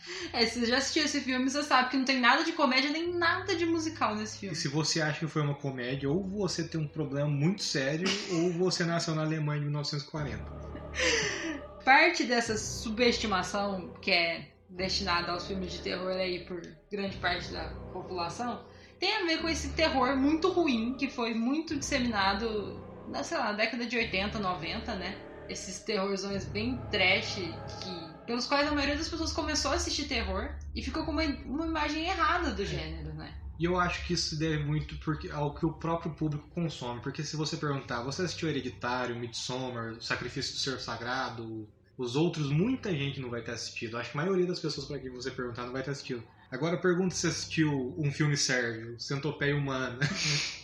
É, 0.32 0.46
se 0.46 0.60
você 0.60 0.66
já 0.66 0.78
assistiu 0.78 1.04
esse 1.04 1.20
filme, 1.20 1.50
você 1.50 1.62
sabe 1.62 1.90
que 1.90 1.96
não 1.96 2.04
tem 2.04 2.20
nada 2.20 2.44
de 2.44 2.52
comédia 2.52 2.90
nem 2.90 3.12
nada 3.14 3.54
de 3.54 3.66
musical 3.66 4.14
nesse 4.14 4.38
filme. 4.38 4.54
E 4.54 4.58
se 4.58 4.68
você 4.68 5.00
acha 5.00 5.20
que 5.20 5.26
foi 5.26 5.42
uma 5.42 5.54
comédia, 5.54 6.08
ou 6.08 6.22
você 6.22 6.66
tem 6.66 6.80
um 6.80 6.86
problema 6.86 7.28
muito 7.28 7.62
sério, 7.62 8.08
ou 8.32 8.52
você 8.52 8.84
nasceu 8.84 9.14
na 9.14 9.22
Alemanha 9.22 9.60
em 9.60 9.64
1940. 9.64 10.44
Parte 11.84 12.24
dessa 12.24 12.56
subestimação 12.56 13.92
que 14.00 14.10
é 14.10 14.48
destinada 14.68 15.32
aos 15.32 15.46
filmes 15.46 15.72
de 15.72 15.80
terror 15.80 16.12
aí 16.12 16.44
por 16.44 16.60
grande 16.90 17.16
parte 17.16 17.52
da 17.52 17.74
população 17.92 18.64
tem 19.00 19.16
a 19.16 19.24
ver 19.24 19.40
com 19.40 19.48
esse 19.48 19.70
terror 19.70 20.14
muito 20.16 20.52
ruim 20.52 20.94
que 20.96 21.08
foi 21.08 21.34
muito 21.34 21.76
disseminado 21.76 22.78
na, 23.08 23.24
sei 23.24 23.38
lá, 23.38 23.44
na 23.46 23.52
década 23.54 23.86
de 23.86 23.96
80, 23.96 24.38
90, 24.38 24.94
né? 24.94 25.16
Esses 25.50 25.80
terrorzões 25.80 26.44
bem 26.44 26.78
trash 26.90 27.34
que 27.34 28.10
pelos 28.24 28.46
quais 28.46 28.68
a 28.68 28.72
maioria 28.72 28.96
das 28.96 29.08
pessoas 29.08 29.32
começou 29.32 29.72
a 29.72 29.74
assistir 29.74 30.04
terror 30.04 30.50
e 30.74 30.80
ficou 30.80 31.04
com 31.04 31.10
uma, 31.10 31.24
uma 31.24 31.66
imagem 31.66 32.06
errada 32.06 32.52
do 32.52 32.64
gênero, 32.64 33.12
né? 33.14 33.34
E 33.58 33.64
eu 33.64 33.78
acho 33.78 34.06
que 34.06 34.14
isso 34.14 34.38
deve 34.38 34.62
muito 34.64 34.96
porque, 35.00 35.28
ao 35.30 35.52
que 35.52 35.66
o 35.66 35.72
próprio 35.72 36.12
público 36.14 36.48
consome. 36.50 37.00
Porque 37.00 37.24
se 37.24 37.36
você 37.36 37.56
perguntar, 37.56 38.02
você 38.02 38.22
assistiu 38.22 38.48
Hereditário, 38.48 39.16
Midsommar, 39.16 40.00
Sacrifício 40.00 40.54
do 40.54 40.60
Ser 40.60 40.80
Sagrado, 40.80 41.68
os 41.98 42.16
outros, 42.16 42.50
muita 42.50 42.90
gente 42.90 43.20
não 43.20 43.28
vai 43.28 43.42
ter 43.42 43.50
assistido. 43.50 43.98
Acho 43.98 44.12
que 44.12 44.18
a 44.18 44.22
maioria 44.22 44.46
das 44.46 44.60
pessoas 44.60 44.86
para 44.86 44.98
quem 44.98 45.10
você 45.10 45.30
perguntar 45.30 45.64
não 45.64 45.72
vai 45.72 45.82
ter 45.82 45.90
assistido. 45.90 46.22
Agora 46.50 46.78
pergunta 46.78 47.14
se 47.14 47.26
assistiu 47.26 47.94
um 47.98 48.10
filme 48.10 48.36
sérvio, 48.36 48.98
Centopeia 48.98 49.54
Humana, 49.54 49.98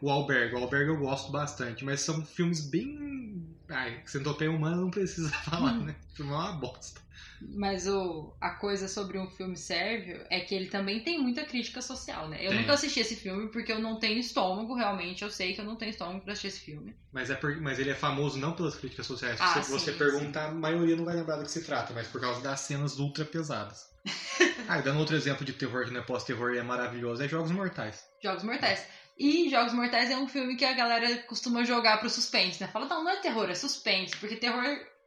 o 0.00 0.10
Albergue. 0.10 0.54
O 0.54 0.58
Albergue 0.58 0.90
eu 0.90 0.98
gosto 0.98 1.30
bastante, 1.30 1.84
mas 1.84 2.00
são 2.00 2.24
filmes 2.24 2.60
bem 2.60 3.20
Ai, 3.70 4.02
Centopeia 4.04 4.50
Humana 4.50 4.76
não 4.76 4.90
precisa 4.90 5.30
falar, 5.44 5.74
né? 5.74 5.94
O 6.12 6.16
filme 6.16 6.32
é 6.32 6.34
uma 6.34 6.52
bosta. 6.52 7.00
Mas 7.54 7.88
o, 7.88 8.34
a 8.38 8.50
coisa 8.50 8.86
sobre 8.86 9.18
um 9.18 9.26
filme 9.30 9.56
sérvio 9.56 10.22
é 10.28 10.40
que 10.40 10.54
ele 10.54 10.66
também 10.66 11.02
tem 11.02 11.18
muita 11.18 11.42
crítica 11.42 11.80
social, 11.80 12.28
né? 12.28 12.38
Eu 12.44 12.50
tem. 12.50 12.60
nunca 12.60 12.74
assisti 12.74 13.00
esse 13.00 13.16
filme 13.16 13.48
porque 13.48 13.72
eu 13.72 13.78
não 13.78 13.98
tenho 13.98 14.18
estômago, 14.18 14.74
realmente. 14.74 15.22
Eu 15.22 15.30
sei 15.30 15.54
que 15.54 15.60
eu 15.60 15.64
não 15.64 15.76
tenho 15.76 15.90
estômago 15.90 16.20
pra 16.20 16.32
assistir 16.32 16.48
esse 16.48 16.60
filme. 16.60 16.94
Mas, 17.12 17.30
é 17.30 17.34
por, 17.34 17.58
mas 17.60 17.78
ele 17.78 17.90
é 17.90 17.94
famoso 17.94 18.38
não 18.38 18.52
pelas 18.52 18.76
críticas 18.76 19.06
sociais. 19.06 19.40
Ah, 19.40 19.62
se 19.62 19.70
você 19.70 19.92
perguntar, 19.92 20.48
a 20.48 20.52
maioria 20.52 20.96
não 20.96 21.04
vai 21.04 21.14
lembrar 21.14 21.36
do 21.36 21.44
que 21.44 21.50
se 21.50 21.64
trata, 21.64 21.94
mas 21.94 22.08
por 22.08 22.20
causa 22.20 22.42
das 22.42 22.60
cenas 22.60 22.98
ultra 22.98 23.24
pesadas. 23.24 23.88
ah, 24.68 24.80
dando 24.80 24.98
outro 24.98 25.16
exemplo 25.16 25.44
de 25.44 25.52
terror 25.54 25.84
que 25.86 25.92
não 25.92 26.00
é 26.00 26.04
pós-terror 26.04 26.54
e 26.54 26.58
é 26.58 26.62
maravilhoso, 26.62 27.22
é 27.22 27.28
Jogos 27.28 27.50
Mortais. 27.50 28.04
Jogos 28.22 28.42
Mortais. 28.42 28.86
E 29.20 29.50
Jogos 29.50 29.74
Mortais 29.74 30.10
é 30.10 30.16
um 30.16 30.26
filme 30.26 30.56
que 30.56 30.64
a 30.64 30.72
galera 30.72 31.14
costuma 31.24 31.62
jogar 31.62 31.98
pro 31.98 32.08
suspense, 32.08 32.58
né? 32.58 32.66
Fala, 32.68 32.86
não, 32.86 33.04
não 33.04 33.10
é 33.10 33.16
terror, 33.20 33.50
é 33.50 33.54
suspense, 33.54 34.16
porque 34.16 34.34
terror 34.34 34.64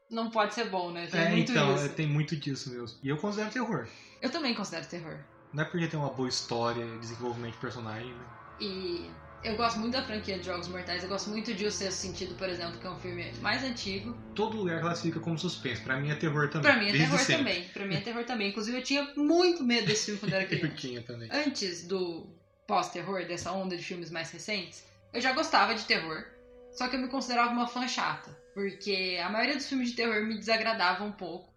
não 0.07 0.29
pode 0.29 0.53
ser 0.53 0.65
bom, 0.65 0.91
né? 0.91 1.07
Tem 1.07 1.19
é, 1.19 1.29
muito 1.29 1.51
então, 1.51 1.75
isso. 1.75 1.89
tem 1.89 2.05
muito 2.05 2.35
disso 2.35 2.69
mesmo. 2.69 2.95
E 3.01 3.09
eu 3.09 3.17
considero 3.17 3.49
terror. 3.49 3.87
Eu 4.21 4.29
também 4.29 4.53
considero 4.53 4.85
terror. 4.85 5.17
Não 5.51 5.63
é 5.63 5.65
porque 5.65 5.87
tem 5.87 5.99
uma 5.99 6.11
boa 6.11 6.29
história, 6.29 6.85
desenvolvimento 6.99 7.53
de 7.53 7.59
personagem, 7.59 8.13
né? 8.13 8.25
E 8.61 9.09
eu 9.43 9.55
gosto 9.57 9.79
muito 9.79 9.93
da 9.93 10.03
franquia 10.03 10.37
de 10.37 10.45
Jogos 10.45 10.67
Mortais. 10.67 11.01
Eu 11.01 11.09
gosto 11.09 11.31
muito 11.31 11.51
de 11.51 11.65
O 11.65 11.71
Sexto 11.71 11.97
Sentido, 11.97 12.35
por 12.35 12.47
exemplo, 12.47 12.79
que 12.79 12.85
é 12.85 12.91
um 12.91 12.99
filme 12.99 13.33
mais 13.41 13.63
antigo. 13.63 14.15
Todo 14.35 14.57
lugar 14.57 14.79
classifica 14.79 15.19
como 15.19 15.39
suspense. 15.39 15.81
Pra 15.81 15.99
mim 15.99 16.11
é 16.11 16.15
terror 16.15 16.49
também. 16.49 16.71
Pra 16.71 16.79
mim 16.79 16.89
é 16.89 16.91
terror 16.91 17.17
sempre. 17.17 17.37
também. 17.37 17.63
Pra 17.69 17.85
mim 17.87 17.95
é 17.95 18.01
terror 18.01 18.23
também. 18.25 18.49
Inclusive 18.49 18.77
eu 18.77 18.83
tinha 18.83 19.11
muito 19.15 19.63
medo 19.63 19.87
desse 19.87 20.05
filme 20.05 20.19
quando 20.19 20.33
era 20.33 20.45
criança. 20.47 20.67
eu 20.67 20.75
tinha 20.75 21.01
também. 21.01 21.29
Antes 21.31 21.87
do 21.87 22.42
pós-terror, 22.73 23.27
dessa 23.27 23.51
onda 23.51 23.77
de 23.77 23.83
filmes 23.83 24.09
mais 24.09 24.31
recentes, 24.31 24.83
eu 25.13 25.21
já 25.21 25.31
gostava 25.31 25.75
de 25.75 25.85
terror, 25.85 26.25
só 26.71 26.87
que 26.87 26.95
eu 26.95 26.99
me 26.99 27.07
considerava 27.07 27.51
uma 27.51 27.67
fã 27.67 27.87
chata, 27.87 28.35
porque 28.55 29.19
a 29.23 29.29
maioria 29.29 29.55
dos 29.55 29.69
filmes 29.69 29.91
de 29.91 29.95
terror 29.95 30.25
me 30.25 30.39
desagradava 30.39 31.03
um 31.03 31.11
pouco, 31.11 31.53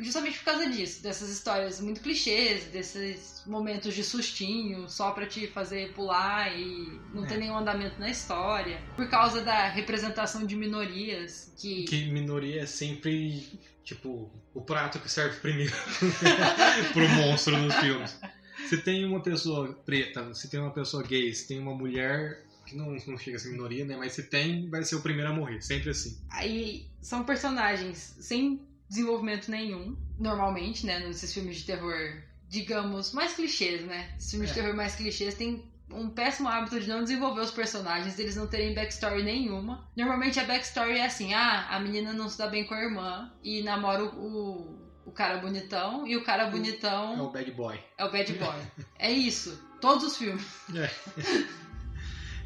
justamente 0.00 0.36
por 0.38 0.44
causa 0.44 0.68
disso, 0.68 1.02
dessas 1.02 1.30
histórias 1.30 1.80
muito 1.80 2.02
clichês, 2.02 2.64
desses 2.64 3.42
momentos 3.46 3.94
de 3.94 4.04
sustinho 4.04 4.86
só 4.86 5.12
para 5.12 5.26
te 5.26 5.46
fazer 5.46 5.94
pular 5.94 6.54
e 6.54 7.00
não 7.14 7.24
é. 7.24 7.26
ter 7.26 7.38
nenhum 7.38 7.56
andamento 7.56 7.98
na 7.98 8.10
história, 8.10 8.82
por 8.96 9.08
causa 9.08 9.40
da 9.40 9.68
representação 9.68 10.44
de 10.44 10.54
minorias 10.56 11.54
que 11.56 11.84
que 11.84 12.12
minoria 12.12 12.64
é 12.64 12.66
sempre 12.66 13.58
tipo 13.82 14.30
o 14.52 14.60
prato 14.60 14.98
que 14.98 15.10
serve 15.10 15.40
primeiro 15.40 15.72
pro 16.92 17.08
monstro 17.08 17.56
nos 17.56 17.74
filmes. 17.76 18.20
Se 18.68 18.78
tem 18.78 19.04
uma 19.04 19.20
pessoa 19.20 19.72
preta, 19.84 20.32
se 20.34 20.48
tem 20.50 20.60
uma 20.60 20.70
pessoa 20.70 21.02
gay, 21.02 21.32
se 21.34 21.46
tem 21.46 21.58
uma 21.58 21.74
mulher, 21.74 22.44
que 22.66 22.76
não, 22.76 22.90
não 23.06 23.18
chega 23.18 23.36
a 23.36 23.40
ser 23.40 23.50
minoria, 23.50 23.84
né? 23.84 23.96
Mas 23.96 24.12
se 24.12 24.22
tem, 24.24 24.68
vai 24.68 24.82
ser 24.84 24.96
o 24.96 25.00
primeiro 25.00 25.30
a 25.30 25.34
morrer, 25.34 25.60
sempre 25.60 25.90
assim. 25.90 26.18
Aí 26.30 26.86
são 27.00 27.24
personagens 27.24 28.16
sem 28.20 28.60
desenvolvimento 28.88 29.50
nenhum, 29.50 29.96
normalmente, 30.18 30.86
né? 30.86 30.98
Nesses 31.00 31.32
filmes 31.32 31.56
de 31.58 31.64
terror 31.64 32.22
digamos, 32.48 33.12
mais 33.12 33.34
clichês, 33.34 33.82
né? 33.84 34.10
Os 34.18 34.30
filmes 34.30 34.52
de 34.52 34.58
É. 34.58 34.62
terror 34.62 34.76
mais 34.76 34.94
clichês 34.94 35.34
têm 35.34 35.64
um 35.90 36.08
péssimo 36.08 36.48
hábito 36.48 36.78
de 36.80 36.88
não 36.88 37.02
desenvolver 37.02 37.40
os 37.40 37.50
personagens, 37.50 38.14
deles 38.14 38.36
não 38.36 38.46
terem 38.46 38.74
backstory 38.74 39.22
nenhuma. 39.22 39.88
Normalmente 39.96 40.38
a 40.38 40.44
backstory 40.44 40.98
é 40.98 41.06
assim: 41.06 41.34
ah, 41.34 41.66
a 41.68 41.80
menina 41.80 42.12
não 42.12 42.28
se 42.28 42.38
dá 42.38 42.46
bem 42.46 42.64
com 42.64 42.74
a 42.74 42.82
irmã 42.82 43.32
e 43.42 43.62
namora 43.62 44.04
o, 44.04 44.83
o, 45.06 45.12
cara 45.12 45.38
bonitão, 45.38 46.06
e 46.06 46.16
o 46.16 46.24
cara 46.24 46.44
É 46.44 46.48
o 46.48 46.50
bonitão 46.50 47.32
bad 47.32 47.50
boy. 47.52 47.78
é 47.98 48.04
o 48.04 48.10
bad 48.10 48.32
boy. 48.34 48.56
É 48.98 49.10
isso. 49.10 49.60
Todos 49.80 50.04
os 50.04 50.16
filmes. 50.16 50.44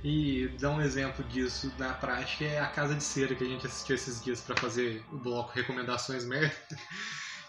E 0.05 0.49
dar 0.61 0.71
um 0.71 0.81
exemplo 0.81 1.25
disso 1.25 1.73
na 1.79 1.93
prática 1.93 2.45
é 2.45 2.61
a 2.61 2.67
Casa 2.67 2.95
de 2.95 3.03
Cera 3.03 3.35
que 3.35 3.43
a 3.45 3.47
gente 3.47 3.67
assistiu 3.67 3.97
esses 3.97 4.23
dias 4.23 4.41
pra 4.41 4.57
fazer 4.57 5.05
o 5.13 5.19
bloco 5.19 5.53
Recomendações 5.55 6.25
Merda. 6.25 6.55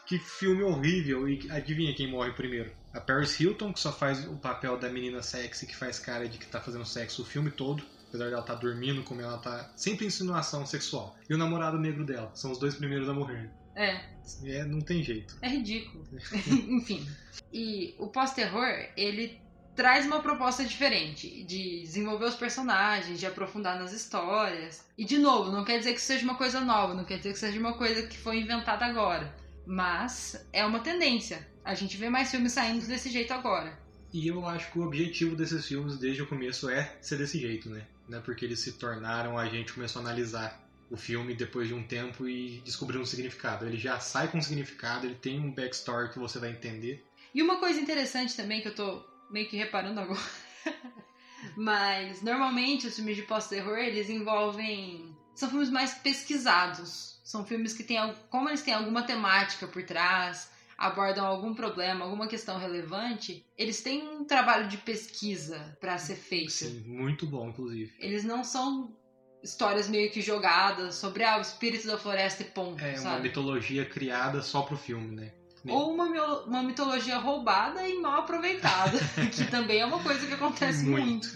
Que 0.05 0.17
filme 0.17 0.63
horrível! 0.63 1.29
E 1.29 1.47
adivinha 1.51 1.93
quem 1.93 2.09
morre 2.09 2.31
primeiro? 2.31 2.71
A 2.91 2.99
Paris 2.99 3.39
Hilton, 3.39 3.71
que 3.71 3.79
só 3.79 3.91
faz 3.91 4.27
o 4.27 4.37
papel 4.37 4.75
da 4.75 4.89
menina 4.89 5.21
sexy 5.21 5.67
que 5.67 5.75
faz 5.75 5.99
cara 5.99 6.27
de 6.27 6.39
que 6.39 6.47
tá 6.47 6.59
fazendo 6.59 6.83
sexo 6.83 7.21
o 7.21 7.25
filme 7.25 7.51
todo. 7.51 7.83
Apesar 8.07 8.27
dela 8.27 8.41
estar 8.41 8.55
dormindo, 8.55 9.03
como 9.03 9.21
ela 9.21 9.37
tá. 9.37 9.71
Sempre 9.75 10.07
insinuação 10.07 10.65
sexual. 10.65 11.15
E 11.29 11.33
o 11.35 11.37
namorado 11.37 11.77
negro 11.77 12.03
dela. 12.03 12.31
São 12.33 12.51
os 12.51 12.57
dois 12.57 12.73
primeiros 12.73 13.07
a 13.07 13.13
morrer. 13.13 13.51
É, 13.75 14.01
É, 14.43 14.63
não 14.65 14.81
tem 14.81 15.03
jeito. 15.03 15.37
é 15.41 15.49
ridículo. 15.49 16.05
Enfim. 16.67 17.07
E 17.51 17.95
o 17.97 18.07
pós-terror, 18.07 18.67
ele 18.95 19.39
traz 19.75 20.05
uma 20.05 20.21
proposta 20.21 20.65
diferente 20.65 21.43
de 21.45 21.81
desenvolver 21.81 22.25
os 22.25 22.35
personagens, 22.35 23.19
de 23.19 23.25
aprofundar 23.25 23.79
nas 23.79 23.93
histórias. 23.93 24.85
E 24.97 25.05
de 25.05 25.17
novo, 25.17 25.51
não 25.51 25.63
quer 25.63 25.77
dizer 25.79 25.93
que 25.93 26.01
seja 26.01 26.23
uma 26.25 26.35
coisa 26.35 26.59
nova, 26.59 26.93
não 26.93 27.05
quer 27.05 27.17
dizer 27.17 27.31
que 27.31 27.39
seja 27.39 27.59
uma 27.59 27.73
coisa 27.77 28.05
que 28.05 28.17
foi 28.17 28.39
inventada 28.41 28.85
agora. 28.85 29.33
Mas 29.65 30.45
é 30.51 30.65
uma 30.65 30.79
tendência. 30.81 31.47
A 31.63 31.73
gente 31.75 31.95
vê 31.97 32.09
mais 32.09 32.29
filmes 32.29 32.51
saindo 32.51 32.85
desse 32.85 33.09
jeito 33.09 33.31
agora. 33.31 33.79
E 34.11 34.27
eu 34.27 34.45
acho 34.45 34.71
que 34.71 34.79
o 34.79 34.85
objetivo 34.85 35.35
desses 35.35 35.65
filmes 35.67 35.97
desde 35.97 36.23
o 36.23 36.27
começo 36.27 36.69
é 36.69 36.97
ser 36.99 37.17
desse 37.17 37.39
jeito, 37.39 37.69
né? 37.69 37.85
Não 38.07 38.17
é 38.17 38.21
porque 38.21 38.43
eles 38.43 38.59
se 38.59 38.73
tornaram, 38.73 39.37
a 39.37 39.47
gente 39.47 39.71
começou 39.71 40.01
a 40.01 40.05
analisar 40.05 40.59
o 40.89 40.97
filme 40.97 41.33
depois 41.33 41.67
de 41.67 41.73
um 41.73 41.83
tempo 41.83 42.27
e 42.27 42.61
descobrir 42.61 42.97
um 42.97 43.05
significado. 43.05 43.65
Ele 43.65 43.77
já 43.77 43.99
sai 43.99 44.27
com 44.27 44.37
um 44.37 44.41
significado, 44.41 45.05
ele 45.05 45.15
tem 45.15 45.39
um 45.39 45.53
backstory 45.53 46.09
que 46.11 46.19
você 46.19 46.39
vai 46.39 46.51
entender. 46.51 47.03
E 47.33 47.41
uma 47.41 47.59
coisa 47.59 47.79
interessante 47.79 48.35
também 48.35 48.61
que 48.61 48.67
eu 48.69 48.75
tô 48.75 49.03
meio 49.29 49.47
que 49.47 49.57
reparando 49.57 49.99
agora. 49.99 50.19
Mas 51.55 52.21
normalmente 52.21 52.87
os 52.87 52.95
filmes 52.95 53.15
de 53.15 53.23
pós-terror, 53.23 53.77
eles 53.77 54.09
envolvem. 54.09 55.15
São 55.35 55.49
filmes 55.49 55.69
mais 55.69 55.93
pesquisados. 55.93 57.19
São 57.23 57.45
filmes 57.45 57.73
que 57.73 57.83
têm. 57.83 57.97
Como 58.29 58.49
eles 58.49 58.61
têm 58.61 58.73
alguma 58.73 59.03
temática 59.03 59.67
por 59.67 59.83
trás, 59.83 60.49
abordam 60.79 61.25
algum 61.25 61.53
problema, 61.53 62.05
alguma 62.05 62.27
questão 62.27 62.57
relevante, 62.57 63.45
eles 63.57 63.81
têm 63.81 64.07
um 64.07 64.23
trabalho 64.23 64.69
de 64.69 64.77
pesquisa 64.77 65.77
pra 65.79 65.97
ser 65.97 66.15
feito. 66.15 66.51
Sim, 66.51 66.83
muito 66.87 67.27
bom, 67.27 67.49
inclusive. 67.49 67.93
Eles 67.99 68.23
não 68.23 68.43
são 68.43 68.97
histórias 69.43 69.87
meio 69.87 70.11
que 70.11 70.21
jogadas 70.21 70.95
sobre 70.95 71.23
ah, 71.23 71.37
o 71.37 71.41
espírito 71.41 71.87
da 71.87 71.97
floresta 71.97 72.43
e 72.43 72.45
ponto, 72.45 72.83
É 72.83 72.91
uma 72.91 72.97
sabe? 72.97 73.23
mitologia 73.23 73.85
criada 73.85 74.41
só 74.41 74.61
pro 74.61 74.77
filme, 74.77 75.15
né? 75.15 75.31
Ou 75.67 75.93
uma, 75.93 76.05
uma 76.45 76.63
mitologia 76.63 77.17
roubada 77.17 77.85
e 77.87 77.99
mal 77.99 78.21
aproveitada, 78.21 78.97
que 79.31 79.45
também 79.45 79.79
é 79.79 79.85
uma 79.85 80.01
coisa 80.01 80.25
que 80.25 80.33
acontece 80.33 80.85
muito. 80.85 81.27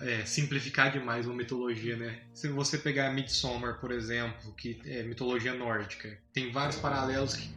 É, 0.00 0.24
simplificar 0.24 0.92
demais 0.92 1.26
uma 1.26 1.34
mitologia, 1.34 1.96
né? 1.96 2.20
Se 2.32 2.48
você 2.48 2.78
pegar 2.78 3.12
Midsommar, 3.12 3.80
por 3.80 3.90
exemplo, 3.90 4.54
que 4.54 4.80
é 4.86 5.02
mitologia 5.02 5.52
nórdica, 5.54 6.16
tem 6.32 6.52
vários 6.52 6.76
paralelos 6.76 7.34
que, 7.34 7.50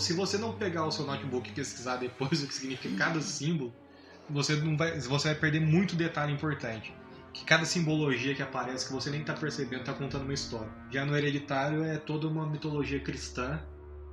se 0.00 0.12
você 0.12 0.36
não 0.36 0.52
pegar 0.52 0.84
o 0.84 0.90
seu 0.90 1.06
notebook 1.06 1.48
e 1.48 1.52
pesquisar 1.52 1.96
depois 1.96 2.42
o 2.42 2.48
que 2.48 2.54
significa 2.54 2.96
cada 2.96 3.20
símbolo, 3.20 3.72
você 4.28 4.56
não 4.56 4.76
vai, 4.76 4.98
você 5.00 5.28
vai 5.28 5.34
perder 5.36 5.60
muito 5.60 5.94
detalhe 5.94 6.32
importante. 6.32 6.92
Que 7.34 7.44
cada 7.44 7.66
simbologia 7.66 8.34
que 8.34 8.42
aparece 8.42 8.86
que 8.86 8.92
você 8.92 9.10
nem 9.10 9.24
tá 9.24 9.34
percebendo 9.34 9.84
tá 9.84 9.92
contando 9.92 10.22
uma 10.22 10.32
história. 10.32 10.72
Já 10.90 11.04
no 11.04 11.16
Hereditário 11.16 11.84
é 11.84 11.98
toda 11.98 12.26
uma 12.28 12.46
mitologia 12.46 13.00
cristã, 13.00 13.60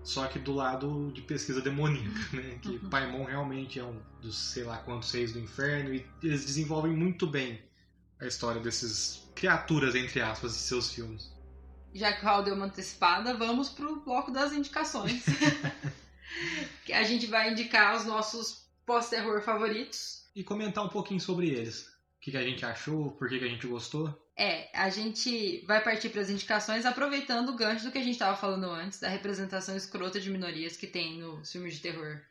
só 0.03 0.27
que 0.27 0.39
do 0.39 0.53
lado 0.53 1.11
de 1.13 1.21
pesquisa 1.21 1.61
demoníaca, 1.61 2.35
né? 2.35 2.59
Que 2.61 2.69
Uhum. 2.69 2.89
Paimon 2.89 3.23
realmente 3.25 3.79
é 3.79 3.83
um 3.83 4.01
dos 4.21 4.35
sei 4.37 4.63
lá 4.63 4.77
quantos 4.77 5.09
seis 5.09 5.31
do 5.31 5.39
inferno 5.39 5.93
e 5.93 6.05
eles 6.23 6.45
desenvolvem 6.45 6.91
muito 6.93 7.27
bem 7.27 7.61
a 8.19 8.25
história 8.25 8.61
desses 8.61 9.29
criaturas, 9.35 9.95
entre 9.95 10.21
aspas, 10.21 10.53
de 10.53 10.59
seus 10.59 10.91
filmes. 10.91 11.31
Já 11.93 12.13
que 12.13 12.21
o 12.21 12.25
Raul 12.25 12.43
deu 12.43 12.55
uma 12.55 12.65
antecipada, 12.65 13.35
vamos 13.35 13.69
pro 13.69 13.99
bloco 14.01 14.31
das 14.31 14.53
indicações. 14.53 15.25
que 16.85 16.93
a 16.93 17.03
gente 17.03 17.27
vai 17.27 17.51
indicar 17.51 17.95
os 17.95 18.05
nossos 18.05 18.65
pós-terror 18.85 19.41
favoritos. 19.41 20.23
E 20.35 20.43
comentar 20.43 20.85
um 20.85 20.89
pouquinho 20.89 21.19
sobre 21.19 21.49
eles. 21.49 21.90
O 22.21 22.23
que, 22.23 22.29
que 22.29 22.37
a 22.37 22.43
gente 22.43 22.63
achou, 22.63 23.09
por 23.13 23.27
que, 23.27 23.39
que 23.39 23.45
a 23.45 23.47
gente 23.47 23.65
gostou. 23.65 24.15
É, 24.37 24.69
a 24.75 24.91
gente 24.91 25.65
vai 25.65 25.83
partir 25.83 26.09
para 26.09 26.21
as 26.21 26.29
indicações 26.29 26.85
aproveitando 26.85 27.49
o 27.49 27.55
gancho 27.55 27.85
do 27.85 27.91
que 27.91 27.97
a 27.97 28.03
gente 28.03 28.13
estava 28.13 28.37
falando 28.37 28.65
antes, 28.69 28.99
da 28.99 29.09
representação 29.09 29.75
escrota 29.75 30.19
de 30.19 30.29
minorias 30.29 30.77
que 30.77 30.85
tem 30.85 31.17
nos 31.17 31.51
filmes 31.51 31.73
de 31.73 31.81
terror 31.81 32.21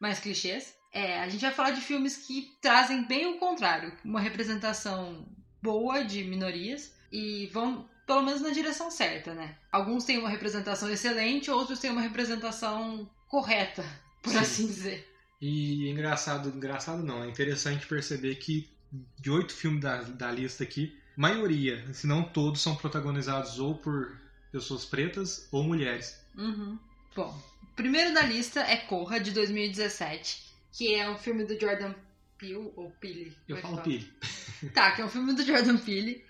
mais 0.00 0.18
clichês. 0.18 0.74
É, 0.94 1.20
a 1.20 1.28
gente 1.28 1.42
vai 1.42 1.52
falar 1.52 1.72
de 1.72 1.82
filmes 1.82 2.26
que 2.26 2.56
trazem 2.62 3.06
bem 3.06 3.26
o 3.26 3.38
contrário, 3.38 3.92
uma 4.02 4.18
representação 4.18 5.28
boa 5.62 6.02
de 6.02 6.24
minorias 6.24 6.94
e 7.12 7.50
vão 7.52 7.86
pelo 8.06 8.22
menos 8.22 8.40
na 8.40 8.48
direção 8.48 8.90
certa, 8.90 9.34
né? 9.34 9.58
Alguns 9.70 10.04
têm 10.04 10.16
uma 10.16 10.30
representação 10.30 10.90
excelente, 10.90 11.50
outros 11.50 11.80
têm 11.80 11.90
uma 11.90 12.00
representação 12.00 13.06
correta, 13.28 13.84
por 14.22 14.32
Sim. 14.32 14.38
assim 14.38 14.66
dizer. 14.66 15.06
E 15.38 15.90
engraçado, 15.90 16.48
engraçado 16.48 17.02
não, 17.02 17.22
é 17.22 17.28
interessante 17.28 17.86
perceber 17.86 18.36
que 18.36 18.72
de 19.18 19.30
oito 19.30 19.52
filmes 19.52 19.80
da, 19.80 20.02
da 20.02 20.30
lista 20.30 20.64
aqui, 20.64 20.98
maioria, 21.16 21.92
se 21.92 22.06
não 22.06 22.22
todos, 22.22 22.60
são 22.60 22.76
protagonizados 22.76 23.58
ou 23.58 23.74
por 23.74 24.16
pessoas 24.50 24.84
pretas 24.84 25.48
ou 25.50 25.62
mulheres. 25.62 26.20
Uhum. 26.36 26.78
Bom, 27.14 27.42
primeiro 27.74 28.12
da 28.12 28.22
lista 28.22 28.60
é 28.60 28.76
Corra, 28.76 29.18
de 29.18 29.30
2017, 29.30 30.42
que 30.72 30.94
é 30.94 31.10
um 31.10 31.16
filme 31.16 31.44
do 31.44 31.58
Jordan 31.58 31.94
Peele, 32.38 32.72
ou 32.76 32.90
Peele? 33.00 33.36
Eu 33.48 33.56
é 33.56 33.60
falo 33.60 33.76
fala? 33.76 33.84
Pili. 33.84 34.12
Tá, 34.74 34.92
que 34.92 35.02
é 35.02 35.04
um 35.04 35.08
filme 35.08 35.32
do 35.32 35.44
Jordan 35.44 35.76
Peele, 35.76 36.24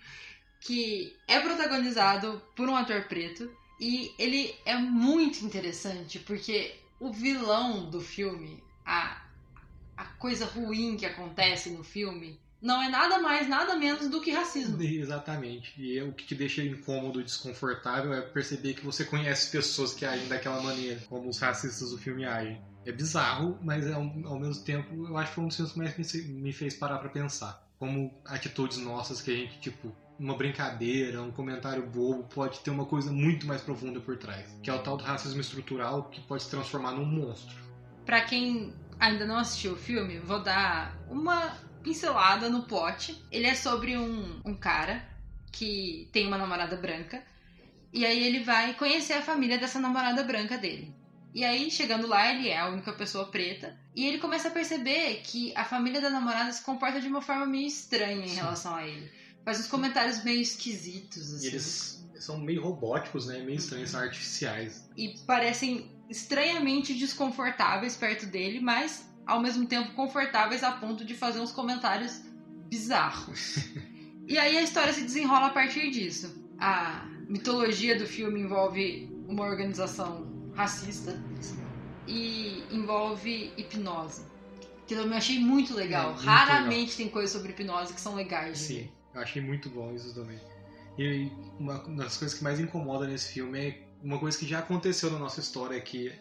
que 0.60 1.16
é 1.28 1.38
protagonizado 1.40 2.42
por 2.56 2.68
um 2.68 2.76
ator 2.76 3.02
preto, 3.04 3.50
e 3.78 4.14
ele 4.18 4.54
é 4.64 4.76
muito 4.76 5.44
interessante, 5.44 6.18
porque 6.20 6.74
o 7.00 7.12
vilão 7.12 7.90
do 7.90 8.00
filme, 8.00 8.62
a, 8.86 9.22
a 9.96 10.04
coisa 10.04 10.46
ruim 10.46 10.96
que 10.96 11.04
acontece 11.04 11.70
no 11.70 11.82
filme, 11.82 12.40
não 12.62 12.80
é 12.80 12.88
nada 12.88 13.18
mais, 13.18 13.48
nada 13.48 13.74
menos 13.74 14.08
do 14.08 14.20
que 14.20 14.30
racismo. 14.30 14.80
Exatamente. 14.80 15.74
E 15.76 15.98
é 15.98 16.04
o 16.04 16.12
que 16.12 16.24
te 16.24 16.34
deixa 16.34 16.62
incômodo 16.62 17.20
e 17.20 17.24
desconfortável 17.24 18.14
é 18.14 18.20
perceber 18.20 18.74
que 18.74 18.84
você 18.84 19.04
conhece 19.04 19.50
pessoas 19.50 19.92
que 19.92 20.04
agem 20.04 20.28
daquela 20.28 20.62
maneira, 20.62 21.00
como 21.08 21.28
os 21.28 21.38
racistas 21.38 21.90
do 21.90 21.98
filme 21.98 22.24
agem. 22.24 22.62
É 22.86 22.92
bizarro, 22.92 23.58
mas 23.62 23.90
ao, 23.90 24.02
ao 24.02 24.38
mesmo 24.38 24.64
tempo 24.64 25.08
eu 25.08 25.16
acho 25.16 25.30
que 25.30 25.34
foi 25.34 25.44
um 25.44 25.48
dos 25.48 25.56
filmes 25.56 25.72
que 25.72 25.78
mais 25.78 26.14
me 26.14 26.52
fez 26.52 26.74
parar 26.74 26.98
pra 26.98 27.08
pensar. 27.08 27.66
Como 27.78 28.14
atitudes 28.24 28.78
nossas 28.78 29.20
que 29.20 29.32
a 29.32 29.34
gente, 29.34 29.58
tipo, 29.58 29.92
uma 30.16 30.36
brincadeira, 30.36 31.20
um 31.20 31.32
comentário 31.32 31.84
bobo, 31.84 32.22
pode 32.24 32.60
ter 32.60 32.70
uma 32.70 32.86
coisa 32.86 33.10
muito 33.10 33.44
mais 33.44 33.60
profunda 33.60 33.98
por 33.98 34.16
trás. 34.16 34.56
Que 34.62 34.70
é 34.70 34.72
o 34.72 34.78
tal 34.78 34.96
do 34.96 35.02
racismo 35.02 35.40
estrutural 35.40 36.04
que 36.04 36.20
pode 36.20 36.44
se 36.44 36.50
transformar 36.50 36.92
num 36.92 37.04
monstro. 37.04 37.56
Pra 38.06 38.20
quem 38.20 38.72
ainda 39.00 39.26
não 39.26 39.36
assistiu 39.36 39.72
o 39.72 39.76
filme, 39.76 40.20
vou 40.20 40.40
dar 40.40 40.96
uma 41.10 41.56
pincelada 41.82 42.48
no 42.48 42.62
plot. 42.64 43.22
Ele 43.30 43.46
é 43.46 43.54
sobre 43.54 43.96
um, 43.96 44.40
um 44.44 44.54
cara 44.54 45.06
que 45.50 46.08
tem 46.12 46.26
uma 46.26 46.38
namorada 46.38 46.76
branca. 46.76 47.22
E 47.92 48.06
aí 48.06 48.24
ele 48.24 48.40
vai 48.40 48.74
conhecer 48.74 49.12
a 49.12 49.22
família 49.22 49.58
dessa 49.58 49.78
namorada 49.78 50.22
branca 50.22 50.56
dele. 50.56 50.94
E 51.34 51.44
aí, 51.44 51.70
chegando 51.70 52.06
lá, 52.06 52.32
ele 52.32 52.48
é 52.48 52.58
a 52.58 52.68
única 52.68 52.92
pessoa 52.92 53.30
preta. 53.30 53.74
E 53.94 54.06
ele 54.06 54.18
começa 54.18 54.48
a 54.48 54.50
perceber 54.50 55.22
que 55.24 55.54
a 55.56 55.64
família 55.64 56.00
da 56.00 56.10
namorada 56.10 56.52
se 56.52 56.62
comporta 56.62 57.00
de 57.00 57.08
uma 57.08 57.22
forma 57.22 57.46
meio 57.46 57.66
estranha 57.66 58.26
em 58.26 58.34
relação 58.34 58.74
a 58.74 58.86
ele. 58.86 59.10
Faz 59.44 59.58
uns 59.58 59.66
comentários 59.66 60.22
meio 60.22 60.40
esquisitos, 60.40 61.34
assim. 61.34 61.44
E 61.44 61.48
eles 61.48 62.06
são 62.18 62.38
meio 62.38 62.62
robóticos, 62.62 63.26
né? 63.26 63.38
Meio 63.40 63.56
estranhos, 63.56 63.90
são 63.90 64.00
artificiais. 64.00 64.88
e 64.96 65.18
parecem 65.26 65.90
estranhamente 66.08 66.94
desconfortáveis 66.94 67.96
perto 67.96 68.26
dele, 68.26 68.60
mas 68.60 69.10
ao 69.26 69.40
mesmo 69.40 69.66
tempo 69.66 69.92
confortáveis 69.92 70.62
a 70.62 70.72
ponto 70.72 71.04
de 71.04 71.14
fazer 71.14 71.40
uns 71.40 71.52
comentários 71.52 72.22
bizarros. 72.68 73.56
e 74.26 74.38
aí 74.38 74.56
a 74.56 74.62
história 74.62 74.92
se 74.92 75.02
desenrola 75.02 75.46
a 75.46 75.50
partir 75.50 75.90
disso. 75.90 76.42
A 76.58 77.06
mitologia 77.28 77.98
do 77.98 78.06
filme 78.06 78.40
envolve 78.40 79.10
uma 79.26 79.44
organização 79.44 80.26
racista 80.54 81.20
e 82.06 82.64
envolve 82.70 83.52
hipnose. 83.56 84.24
Que 84.86 84.94
eu 84.94 85.12
achei 85.14 85.38
muito 85.38 85.74
legal. 85.74 86.10
É, 86.10 86.12
muito 86.12 86.24
Raramente 86.24 86.96
tem 86.96 87.08
coisas 87.08 87.30
sobre 87.30 87.52
hipnose 87.52 87.94
que 87.94 88.00
são 88.00 88.14
legais. 88.14 88.58
Sim, 88.58 88.90
eu 89.14 89.20
achei 89.20 89.40
muito 89.40 89.68
bom 89.70 89.94
isso 89.94 90.14
também. 90.14 90.38
E 90.98 91.30
uma 91.58 91.78
das 91.96 92.16
coisas 92.16 92.36
que 92.36 92.44
mais 92.44 92.60
incomoda 92.60 93.06
nesse 93.06 93.32
filme 93.32 93.58
é 93.58 93.82
uma 94.02 94.18
coisa 94.18 94.36
que 94.36 94.46
já 94.46 94.58
aconteceu 94.58 95.10
na 95.10 95.18
nossa 95.18 95.40
história, 95.40 95.80
que 95.80 96.12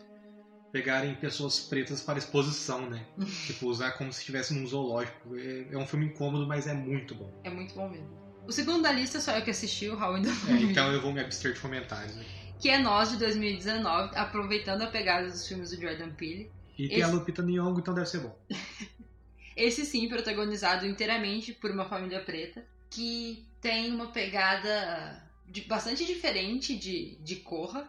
pegarem 0.72 1.14
pessoas 1.16 1.60
pretas 1.60 2.02
para 2.02 2.18
exposição, 2.18 2.90
né? 2.90 3.06
tipo, 3.46 3.68
usar 3.68 3.92
como 3.92 4.12
se 4.12 4.20
estivesse 4.20 4.54
num 4.54 4.66
zoológico. 4.66 5.36
É, 5.36 5.68
é, 5.72 5.78
um 5.78 5.86
filme 5.86 6.06
incômodo, 6.08 6.48
mas 6.48 6.68
é 6.68 6.74
muito 6.74 7.14
bom. 7.14 7.32
É 7.44 7.50
muito 7.50 7.74
bom 7.76 7.90
mesmo. 7.90 8.10
O 8.48 8.52
segundo 8.52 8.82
da 8.82 8.92
lista 8.92 9.20
só 9.20 9.38
eu 9.38 9.44
que 9.44 9.52
assisti, 9.52 9.88
o 9.90 9.96
Raul 9.96 10.16
ainda 10.16 10.30
é, 10.30 10.54
Então 10.64 10.92
eu 10.92 11.02
vou 11.02 11.14
me 11.14 11.20
abster 11.20 11.54
de 11.54 11.60
comentários. 11.60 12.16
Né? 12.16 12.26
Que 12.60 12.70
é 12.70 12.78
Nós, 12.78 13.12
de 13.12 13.18
2019, 13.18 14.16
aproveitando 14.16 14.82
a 14.84 14.88
pegada 14.88 15.28
dos 15.28 15.48
filmes 15.48 15.72
do 15.72 15.82
Jordan 15.82 16.12
Peele. 16.12 16.52
E 16.78 16.88
tem 16.88 17.00
Esse... 17.00 17.04
a 17.04 17.14
Lupita 17.14 17.42
Nyong'o, 17.42 17.80
então 17.80 17.94
deve 17.94 18.08
ser 18.08 18.20
bom. 18.20 18.36
Esse 19.56 19.86
sim, 19.86 20.08
protagonizado 20.08 20.86
inteiramente 20.86 21.54
por 21.54 21.70
uma 21.70 21.86
família 21.86 22.22
preta, 22.22 22.66
que 22.90 23.46
tem 23.60 23.92
uma 23.92 24.08
pegada 24.08 25.22
de, 25.48 25.62
bastante 25.62 26.06
diferente 26.06 26.76
de, 26.76 27.18
de 27.22 27.36
Corra, 27.38 27.88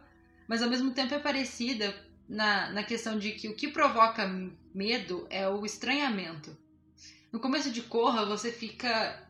mas 0.49 0.63
ao 0.63 0.69
mesmo 0.69 0.91
tempo 0.91 1.15
é 1.15 1.19
parecida 1.19 1.95
na, 2.33 2.71
na 2.71 2.83
questão 2.83 3.19
de 3.19 3.33
que 3.33 3.47
o 3.47 3.55
que 3.55 3.69
provoca 3.69 4.27
medo 4.75 5.27
é 5.29 5.47
o 5.47 5.67
estranhamento. 5.67 6.57
No 7.31 7.39
começo 7.39 7.71
de 7.71 7.83
Corra, 7.83 8.25
você 8.25 8.51
fica 8.51 9.23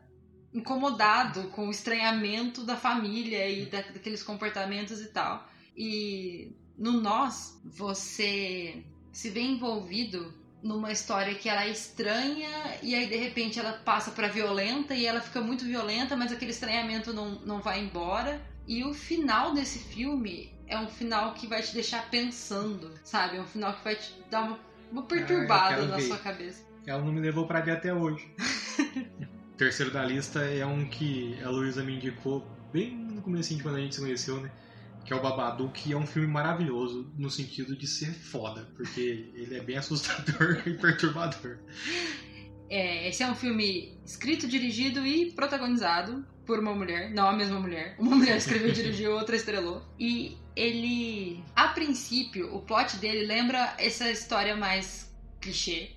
incomodado 0.53 1.49
com 1.49 1.67
o 1.67 1.71
estranhamento 1.71 2.63
da 2.63 2.77
família 2.77 3.49
e 3.49 3.65
da, 3.65 3.81
daqueles 3.81 4.23
comportamentos 4.23 5.01
e 5.01 5.07
tal. 5.07 5.45
E 5.75 6.55
no 6.77 6.93
Nós, 6.93 7.59
você 7.65 8.85
se 9.11 9.29
vê 9.29 9.41
envolvido 9.41 10.33
numa 10.63 10.91
história 10.91 11.35
que 11.35 11.49
ela 11.49 11.65
é 11.65 11.71
estranha 11.71 12.49
e 12.81 12.95
aí 12.95 13.05
de 13.07 13.17
repente 13.17 13.59
ela 13.59 13.73
passa 13.73 14.11
para 14.11 14.29
violenta 14.29 14.95
e 14.95 15.05
ela 15.05 15.19
fica 15.19 15.41
muito 15.41 15.65
violenta, 15.65 16.15
mas 16.15 16.31
aquele 16.31 16.51
estranhamento 16.51 17.11
não, 17.11 17.31
não 17.41 17.61
vai 17.61 17.81
embora. 17.81 18.41
E 18.67 18.83
o 18.83 18.93
final 18.93 19.53
desse 19.53 19.79
filme 19.79 20.53
é 20.67 20.77
um 20.77 20.87
final 20.87 21.33
que 21.33 21.47
vai 21.47 21.61
te 21.61 21.73
deixar 21.73 22.09
pensando, 22.09 22.91
sabe? 23.03 23.37
É 23.37 23.41
um 23.41 23.45
final 23.45 23.73
que 23.75 23.83
vai 23.83 23.95
te 23.95 24.13
dar 24.29 24.43
uma, 24.43 24.59
uma 24.91 25.01
ah, 25.01 25.05
perturbada 25.05 25.83
ah, 25.83 25.87
na 25.87 25.97
ver. 25.97 26.03
sua 26.03 26.17
cabeça. 26.17 26.65
Ela 26.85 27.01
não 27.01 27.11
me 27.11 27.19
levou 27.19 27.45
para 27.45 27.61
ver 27.61 27.71
até 27.71 27.93
hoje. 27.93 28.29
terceiro 29.57 29.91
da 29.91 30.03
lista 30.03 30.39
é 30.41 30.65
um 30.65 30.85
que 30.85 31.37
a 31.43 31.49
Luísa 31.49 31.83
me 31.83 31.95
indicou 31.95 32.45
bem 32.71 32.95
no 32.95 33.21
começo 33.21 33.55
de 33.55 33.61
quando 33.61 33.75
a 33.75 33.79
gente 33.79 33.95
se 33.95 34.01
conheceu, 34.01 34.41
né? 34.41 34.51
que 35.05 35.11
é 35.11 35.15
o 35.15 35.21
Babadook, 35.21 35.81
que 35.81 35.93
é 35.93 35.97
um 35.97 36.07
filme 36.07 36.27
maravilhoso 36.27 37.11
no 37.17 37.29
sentido 37.29 37.75
de 37.75 37.85
ser 37.85 38.13
foda, 38.13 38.69
porque 38.75 39.31
ele 39.35 39.55
é 39.55 39.61
bem 39.61 39.77
assustador 39.77 40.61
e 40.65 40.73
perturbador. 40.75 41.59
É, 42.69 43.09
esse 43.09 43.21
é 43.21 43.29
um 43.29 43.35
filme 43.35 43.97
escrito, 44.05 44.47
dirigido 44.47 45.05
e 45.05 45.31
protagonizado 45.31 46.25
por 46.45 46.59
uma 46.59 46.73
mulher, 46.73 47.09
não 47.11 47.27
a 47.29 47.33
mesma 47.33 47.59
mulher. 47.59 47.95
Uma 47.97 48.15
mulher 48.17 48.37
escreveu, 48.37 48.71
dirigiu, 48.71 49.13
outra 49.13 49.35
estrelou. 49.35 49.81
E 49.99 50.37
ele, 50.55 51.43
a 51.55 51.69
princípio, 51.69 52.53
o 52.55 52.61
plot 52.61 52.97
dele 52.97 53.25
lembra 53.25 53.75
essa 53.77 54.09
história 54.09 54.55
mais 54.55 55.11
clichê 55.41 55.91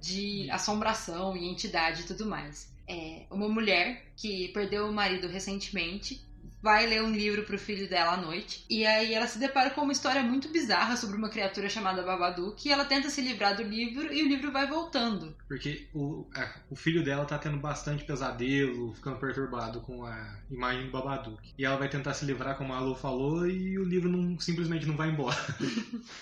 de 0.00 0.50
assombração 0.50 1.36
e 1.36 1.48
entidade 1.48 2.02
e 2.02 2.04
tudo 2.04 2.26
mais. 2.26 2.72
É 2.88 3.24
uma 3.30 3.48
mulher 3.48 4.06
que 4.16 4.48
perdeu 4.48 4.88
o 4.88 4.92
marido 4.92 5.28
recentemente 5.28 6.20
vai 6.62 6.86
ler 6.86 7.02
um 7.02 7.10
livro 7.10 7.42
pro 7.42 7.58
filho 7.58 7.88
dela 7.88 8.12
à 8.12 8.16
noite. 8.16 8.64
E 8.70 8.86
aí 8.86 9.12
ela 9.12 9.26
se 9.26 9.38
depara 9.38 9.70
com 9.70 9.82
uma 9.82 9.92
história 9.92 10.22
muito 10.22 10.48
bizarra 10.48 10.96
sobre 10.96 11.16
uma 11.16 11.28
criatura 11.28 11.68
chamada 11.68 12.02
Babadook. 12.02 12.66
E 12.66 12.70
ela 12.70 12.84
tenta 12.84 13.10
se 13.10 13.20
livrar 13.20 13.56
do 13.56 13.64
livro 13.64 14.12
e 14.12 14.22
o 14.22 14.28
livro 14.28 14.52
vai 14.52 14.68
voltando. 14.68 15.36
Porque 15.48 15.88
o, 15.92 16.26
é, 16.36 16.48
o 16.70 16.76
filho 16.76 17.02
dela 17.02 17.24
tá 17.24 17.36
tendo 17.36 17.58
bastante 17.58 18.04
pesadelo, 18.04 18.94
ficando 18.94 19.18
perturbado 19.18 19.80
com 19.80 20.04
a 20.04 20.38
imagem 20.48 20.86
do 20.86 20.92
Babadook. 20.92 21.52
E 21.58 21.64
ela 21.64 21.76
vai 21.76 21.88
tentar 21.88 22.14
se 22.14 22.24
livrar, 22.24 22.56
como 22.56 22.72
a 22.72 22.80
Lu 22.80 22.94
falou, 22.94 23.46
e 23.46 23.76
o 23.76 23.84
livro 23.84 24.08
não, 24.08 24.38
simplesmente 24.38 24.86
não 24.86 24.96
vai 24.96 25.10
embora. 25.10 25.36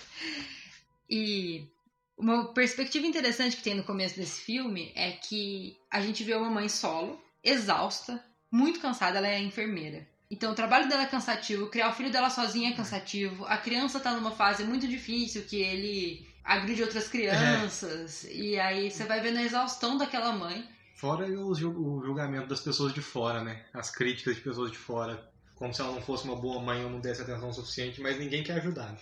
e 1.08 1.68
uma 2.16 2.52
perspectiva 2.54 3.06
interessante 3.06 3.56
que 3.56 3.62
tem 3.62 3.74
no 3.74 3.84
começo 3.84 4.16
desse 4.16 4.40
filme 4.40 4.90
é 4.94 5.12
que 5.12 5.76
a 5.90 6.00
gente 6.00 6.24
vê 6.24 6.34
uma 6.34 6.50
mãe 6.50 6.68
solo, 6.68 7.20
exausta, 7.44 8.24
muito 8.50 8.80
cansada, 8.80 9.18
ela 9.18 9.28
é 9.28 9.38
enfermeira. 9.38 10.08
Então, 10.30 10.52
o 10.52 10.54
trabalho 10.54 10.88
dela 10.88 11.02
é 11.02 11.06
cansativo, 11.06 11.66
criar 11.66 11.90
o 11.90 11.92
filho 11.92 12.12
dela 12.12 12.30
sozinha 12.30 12.70
é 12.70 12.72
cansativo. 12.72 13.44
A 13.46 13.58
criança 13.58 13.98
tá 13.98 14.14
numa 14.14 14.30
fase 14.30 14.62
muito 14.62 14.86
difícil 14.86 15.42
que 15.42 15.60
ele 15.60 16.24
agride 16.44 16.82
outras 16.82 17.08
crianças. 17.08 18.24
É. 18.24 18.32
E 18.32 18.60
aí 18.60 18.90
você 18.90 19.04
vai 19.04 19.20
vendo 19.20 19.38
a 19.38 19.42
exaustão 19.42 19.98
daquela 19.98 20.32
mãe. 20.32 20.64
Fora 20.94 21.26
o 21.26 21.54
julgamento 21.54 22.46
das 22.46 22.60
pessoas 22.60 22.92
de 22.92 23.00
fora, 23.00 23.42
né? 23.42 23.64
As 23.72 23.90
críticas 23.90 24.36
de 24.36 24.42
pessoas 24.42 24.70
de 24.70 24.78
fora. 24.78 25.28
Como 25.56 25.74
se 25.74 25.80
ela 25.80 25.92
não 25.92 26.00
fosse 26.00 26.24
uma 26.24 26.36
boa 26.36 26.62
mãe 26.62 26.84
ou 26.84 26.90
não 26.90 27.00
desse 27.00 27.22
atenção 27.22 27.52
suficiente, 27.52 28.00
mas 28.00 28.18
ninguém 28.18 28.44
quer 28.44 28.54
ajudar. 28.54 28.96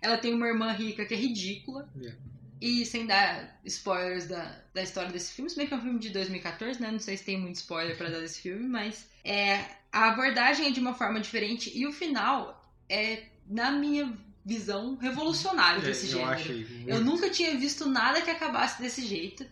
Ela 0.00 0.18
tem 0.18 0.34
uma 0.34 0.48
irmã 0.48 0.72
rica 0.72 1.04
que 1.04 1.14
é 1.14 1.16
ridícula. 1.16 1.88
É. 2.02 2.14
E 2.60 2.86
sem 2.86 3.06
dar 3.06 3.60
spoilers 3.64 4.26
da, 4.26 4.62
da 4.72 4.82
história 4.82 5.10
desse 5.10 5.32
filme, 5.32 5.50
se 5.50 5.56
bem 5.56 5.66
que 5.66 5.74
é 5.74 5.76
um 5.76 5.80
filme 5.80 5.98
de 5.98 6.10
2014, 6.10 6.80
né? 6.80 6.90
Não 6.90 6.98
sei 6.98 7.16
se 7.16 7.24
tem 7.24 7.40
muito 7.40 7.56
spoiler 7.56 7.96
para 7.96 8.08
dar 8.08 8.20
desse 8.20 8.40
filme, 8.40 8.68
mas 8.68 9.08
é, 9.24 9.64
a 9.92 10.08
abordagem 10.08 10.68
é 10.68 10.70
de 10.70 10.80
uma 10.80 10.94
forma 10.94 11.20
diferente 11.20 11.70
e 11.74 11.86
o 11.86 11.92
final 11.92 12.66
é, 12.88 13.24
na 13.46 13.70
minha 13.70 14.16
visão, 14.44 14.96
revolucionário 14.96 15.82
é, 15.82 15.84
desse 15.84 16.06
eu 16.06 16.12
gênero. 16.12 16.30
Achei 16.30 16.66
muito... 16.66 16.88
Eu 16.88 17.00
nunca 17.00 17.30
tinha 17.30 17.56
visto 17.58 17.88
nada 17.88 18.20
que 18.22 18.30
acabasse 18.30 18.80
desse 18.80 19.06
jeito. 19.06 19.46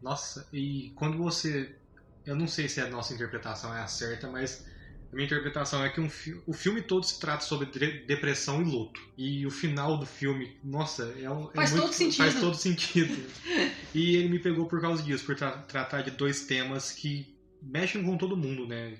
Nossa, 0.00 0.48
e 0.52 0.92
quando 0.96 1.18
você. 1.18 1.76
Eu 2.24 2.34
não 2.34 2.46
sei 2.46 2.68
se 2.68 2.80
a 2.80 2.88
nossa 2.88 3.14
interpretação 3.14 3.74
é 3.74 3.80
a 3.80 3.86
certa, 3.86 4.28
mas 4.28 4.64
a 5.12 5.14
minha 5.14 5.26
interpretação 5.26 5.84
é 5.84 5.90
que 5.90 6.00
um 6.00 6.08
fi 6.08 6.40
o 6.46 6.52
filme 6.52 6.82
todo 6.82 7.04
se 7.04 7.20
trata 7.20 7.44
sobre 7.44 7.66
depressão 8.06 8.62
e 8.62 8.64
luto. 8.64 9.00
E 9.16 9.46
o 9.46 9.50
final 9.50 9.98
do 9.98 10.06
filme, 10.06 10.56
nossa, 10.64 11.14
é, 11.20 11.30
um, 11.30 11.50
é 11.50 11.54
faz 11.54 11.70
muito, 11.70 11.82
todo 11.84 11.92
sentido. 11.92 12.16
Faz 12.16 12.40
todo 12.40 12.56
sentido. 12.56 13.24
e 13.94 14.16
ele 14.16 14.28
me 14.28 14.38
pegou 14.40 14.66
por 14.66 14.80
causa 14.80 15.02
disso, 15.02 15.24
por 15.24 15.36
tra 15.36 15.50
tratar 15.50 16.02
de 16.02 16.12
dois 16.12 16.46
temas 16.46 16.90
que 16.90 17.36
mexem 17.60 18.02
com 18.02 18.16
todo 18.16 18.36
mundo, 18.36 18.66
né? 18.66 18.96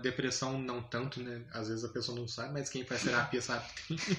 Depressão 0.00 0.58
não 0.58 0.82
tanto, 0.82 1.20
né? 1.20 1.42
Às 1.52 1.68
vezes 1.68 1.84
a 1.84 1.88
pessoa 1.88 2.18
não 2.18 2.28
sabe, 2.28 2.52
mas 2.52 2.68
quem 2.68 2.84
faz 2.84 3.02
terapia 3.02 3.40
sabe 3.42 3.64
que 3.74 3.96
tem. 3.96 4.16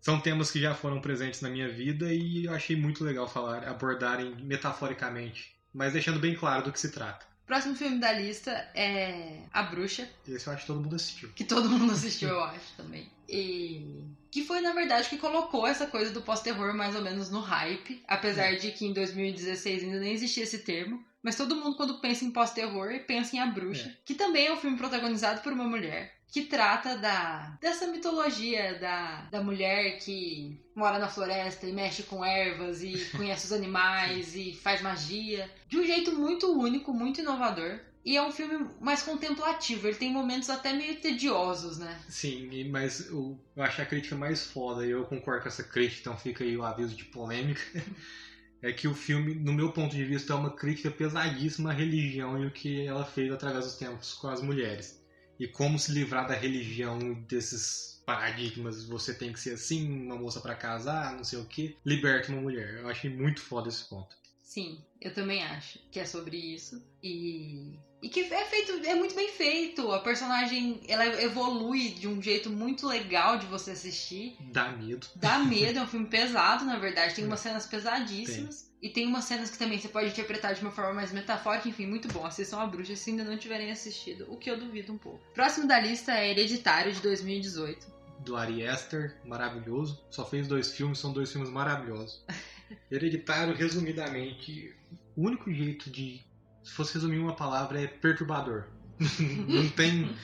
São 0.00 0.18
temas 0.20 0.50
que 0.50 0.60
já 0.60 0.74
foram 0.74 1.00
presentes 1.00 1.42
na 1.42 1.50
minha 1.50 1.68
vida 1.68 2.12
e 2.12 2.46
eu 2.46 2.54
achei 2.54 2.74
muito 2.74 3.04
legal 3.04 3.28
falar, 3.28 3.68
abordarem 3.68 4.34
metaforicamente, 4.36 5.54
mas 5.74 5.92
deixando 5.92 6.18
bem 6.18 6.34
claro 6.34 6.64
do 6.64 6.72
que 6.72 6.80
se 6.80 6.90
trata. 6.90 7.26
Próximo 7.46 7.74
filme 7.74 7.98
da 7.98 8.12
lista 8.12 8.50
é 8.74 9.42
A 9.52 9.64
Bruxa. 9.64 10.08
Esse 10.26 10.46
eu 10.46 10.52
acho 10.52 10.62
que 10.62 10.66
todo 10.68 10.80
mundo 10.80 10.96
assistiu. 10.96 11.28
Que 11.32 11.44
todo 11.44 11.68
mundo 11.68 11.92
assistiu, 11.92 12.28
eu 12.28 12.44
acho 12.44 12.76
também. 12.76 13.10
E 13.28 14.06
que 14.30 14.44
foi, 14.44 14.60
na 14.60 14.72
verdade, 14.72 15.08
que 15.08 15.18
colocou 15.18 15.66
essa 15.66 15.86
coisa 15.86 16.12
do 16.12 16.22
pós-terror 16.22 16.74
mais 16.74 16.94
ou 16.94 17.02
menos 17.02 17.30
no 17.30 17.40
hype. 17.40 18.02
Apesar 18.06 18.52
é. 18.52 18.56
de 18.56 18.70
que 18.70 18.86
em 18.86 18.92
2016 18.92 19.84
ainda 19.84 19.98
nem 19.98 20.12
existia 20.12 20.44
esse 20.44 20.58
termo. 20.58 21.04
Mas 21.22 21.36
todo 21.36 21.56
mundo, 21.56 21.76
quando 21.76 22.00
pensa 22.00 22.24
em 22.24 22.30
pós-terror, 22.30 22.98
pensa 23.06 23.36
em 23.36 23.40
A 23.40 23.46
Bruxa. 23.46 23.88
É. 23.88 23.96
Que 24.04 24.14
também 24.14 24.46
é 24.46 24.52
um 24.52 24.56
filme 24.56 24.76
protagonizado 24.76 25.40
por 25.42 25.52
uma 25.52 25.64
mulher 25.64 26.20
que 26.30 26.42
trata 26.42 26.96
da 26.96 27.56
dessa 27.60 27.86
mitologia 27.88 28.78
da, 28.78 29.22
da 29.22 29.42
mulher 29.42 29.98
que 29.98 30.60
mora 30.74 30.98
na 30.98 31.08
floresta 31.08 31.66
e 31.66 31.72
mexe 31.72 32.04
com 32.04 32.24
ervas 32.24 32.82
e 32.82 32.92
conhece 33.16 33.46
os 33.46 33.52
animais 33.52 34.34
e 34.36 34.54
faz 34.54 34.80
magia 34.80 35.50
de 35.68 35.78
um 35.78 35.84
jeito 35.84 36.14
muito 36.14 36.46
único, 36.56 36.92
muito 36.92 37.20
inovador. 37.20 37.80
E 38.04 38.16
é 38.16 38.22
um 38.22 38.32
filme 38.32 38.66
mais 38.80 39.02
contemplativo, 39.02 39.86
ele 39.86 39.96
tem 39.96 40.12
momentos 40.12 40.48
até 40.48 40.72
meio 40.72 40.96
tediosos, 41.00 41.78
né? 41.78 42.00
Sim, 42.08 42.70
mas 42.70 43.06
eu, 43.08 43.38
eu 43.54 43.62
a 43.62 43.68
crítica 43.68 44.16
mais 44.16 44.46
foda, 44.46 44.86
e 44.86 44.90
eu 44.90 45.04
concordo 45.04 45.42
com 45.42 45.48
essa 45.48 45.62
crítica, 45.62 46.00
então 46.00 46.16
fica 46.16 46.42
aí 46.42 46.56
o 46.56 46.62
aviso 46.62 46.94
de 46.94 47.04
polêmica. 47.04 47.60
é 48.62 48.72
que 48.72 48.88
o 48.88 48.94
filme, 48.94 49.34
no 49.34 49.52
meu 49.52 49.72
ponto 49.72 49.94
de 49.94 50.04
vista, 50.04 50.32
é 50.32 50.36
uma 50.36 50.56
crítica 50.56 50.90
pesadíssima 50.90 51.70
à 51.70 51.74
religião 51.74 52.42
e 52.42 52.46
o 52.46 52.50
que 52.50 52.86
ela 52.86 53.04
fez 53.04 53.30
através 53.30 53.66
dos 53.66 53.76
tempos 53.76 54.14
com 54.14 54.28
as 54.28 54.40
mulheres 54.40 55.00
e 55.40 55.48
como 55.48 55.78
se 55.78 55.90
livrar 55.92 56.28
da 56.28 56.34
religião 56.34 56.98
desses 57.26 58.02
paradigmas, 58.04 58.84
você 58.84 59.14
tem 59.14 59.32
que 59.32 59.40
ser 59.40 59.54
assim, 59.54 59.90
uma 59.90 60.16
moça 60.16 60.38
para 60.38 60.54
casar, 60.54 61.16
não 61.16 61.24
sei 61.24 61.38
o 61.38 61.46
que, 61.46 61.78
liberta 61.82 62.30
uma 62.30 62.42
mulher. 62.42 62.74
Eu 62.74 62.88
achei 62.88 63.08
muito 63.08 63.40
foda 63.40 63.70
esse 63.70 63.88
ponto. 63.88 64.14
Sim, 64.50 64.82
eu 65.00 65.14
também 65.14 65.44
acho 65.44 65.78
que 65.92 66.00
é 66.00 66.04
sobre 66.04 66.36
isso. 66.36 66.84
E 67.00 67.78
e 68.02 68.08
que 68.08 68.20
é 68.20 68.44
feito, 68.46 68.72
é 68.84 68.96
muito 68.96 69.14
bem 69.14 69.30
feito. 69.30 69.92
A 69.92 70.00
personagem, 70.00 70.80
ela 70.88 71.06
evolui 71.22 71.90
de 71.90 72.08
um 72.08 72.20
jeito 72.20 72.50
muito 72.50 72.84
legal 72.84 73.38
de 73.38 73.46
você 73.46 73.70
assistir. 73.70 74.36
Dá 74.50 74.72
medo. 74.72 75.06
Dá 75.14 75.38
medo, 75.44 75.78
é 75.78 75.82
um 75.82 75.86
filme 75.86 76.06
pesado, 76.06 76.64
na 76.64 76.80
verdade. 76.80 77.14
Tem 77.14 77.24
umas 77.24 77.38
cenas 77.38 77.64
pesadíssimas. 77.64 78.62
Tem. 78.62 78.70
E 78.82 78.92
tem 78.92 79.06
umas 79.06 79.26
cenas 79.26 79.50
que 79.50 79.58
também 79.58 79.78
você 79.78 79.88
pode 79.88 80.08
interpretar 80.08 80.52
de 80.52 80.62
uma 80.62 80.72
forma 80.72 80.94
mais 80.94 81.12
metafórica, 81.12 81.68
enfim, 81.68 81.86
muito 81.86 82.08
bom. 82.08 82.26
Assistam 82.26 82.58
a 82.58 82.66
bruxa 82.66 82.96
se 82.96 83.10
ainda 83.10 83.22
não 83.22 83.38
tiverem 83.38 83.70
assistido, 83.70 84.26
o 84.28 84.36
que 84.36 84.50
eu 84.50 84.58
duvido 84.58 84.92
um 84.92 84.98
pouco. 84.98 85.20
Próximo 85.32 85.68
da 85.68 85.78
lista 85.78 86.12
é 86.12 86.30
Hereditário, 86.30 86.92
de 86.92 87.00
2018. 87.00 87.86
Do 88.20 88.36
Ari 88.36 88.66
Aster, 88.66 89.16
maravilhoso. 89.24 90.02
Só 90.10 90.24
fez 90.26 90.48
dois 90.48 90.72
filmes, 90.72 90.98
são 90.98 91.12
dois 91.12 91.30
filmes 91.30 91.50
maravilhosos. 91.50 92.24
Hereditário, 92.90 93.54
resumidamente, 93.54 94.74
o 95.16 95.26
único 95.26 95.52
jeito 95.52 95.90
de 95.90 96.20
se 96.62 96.72
fosse 96.72 96.94
resumir 96.94 97.18
uma 97.18 97.34
palavra, 97.34 97.80
é 97.80 97.86
perturbador. 97.86 98.64
não 99.48 99.68
tem. 99.70 100.14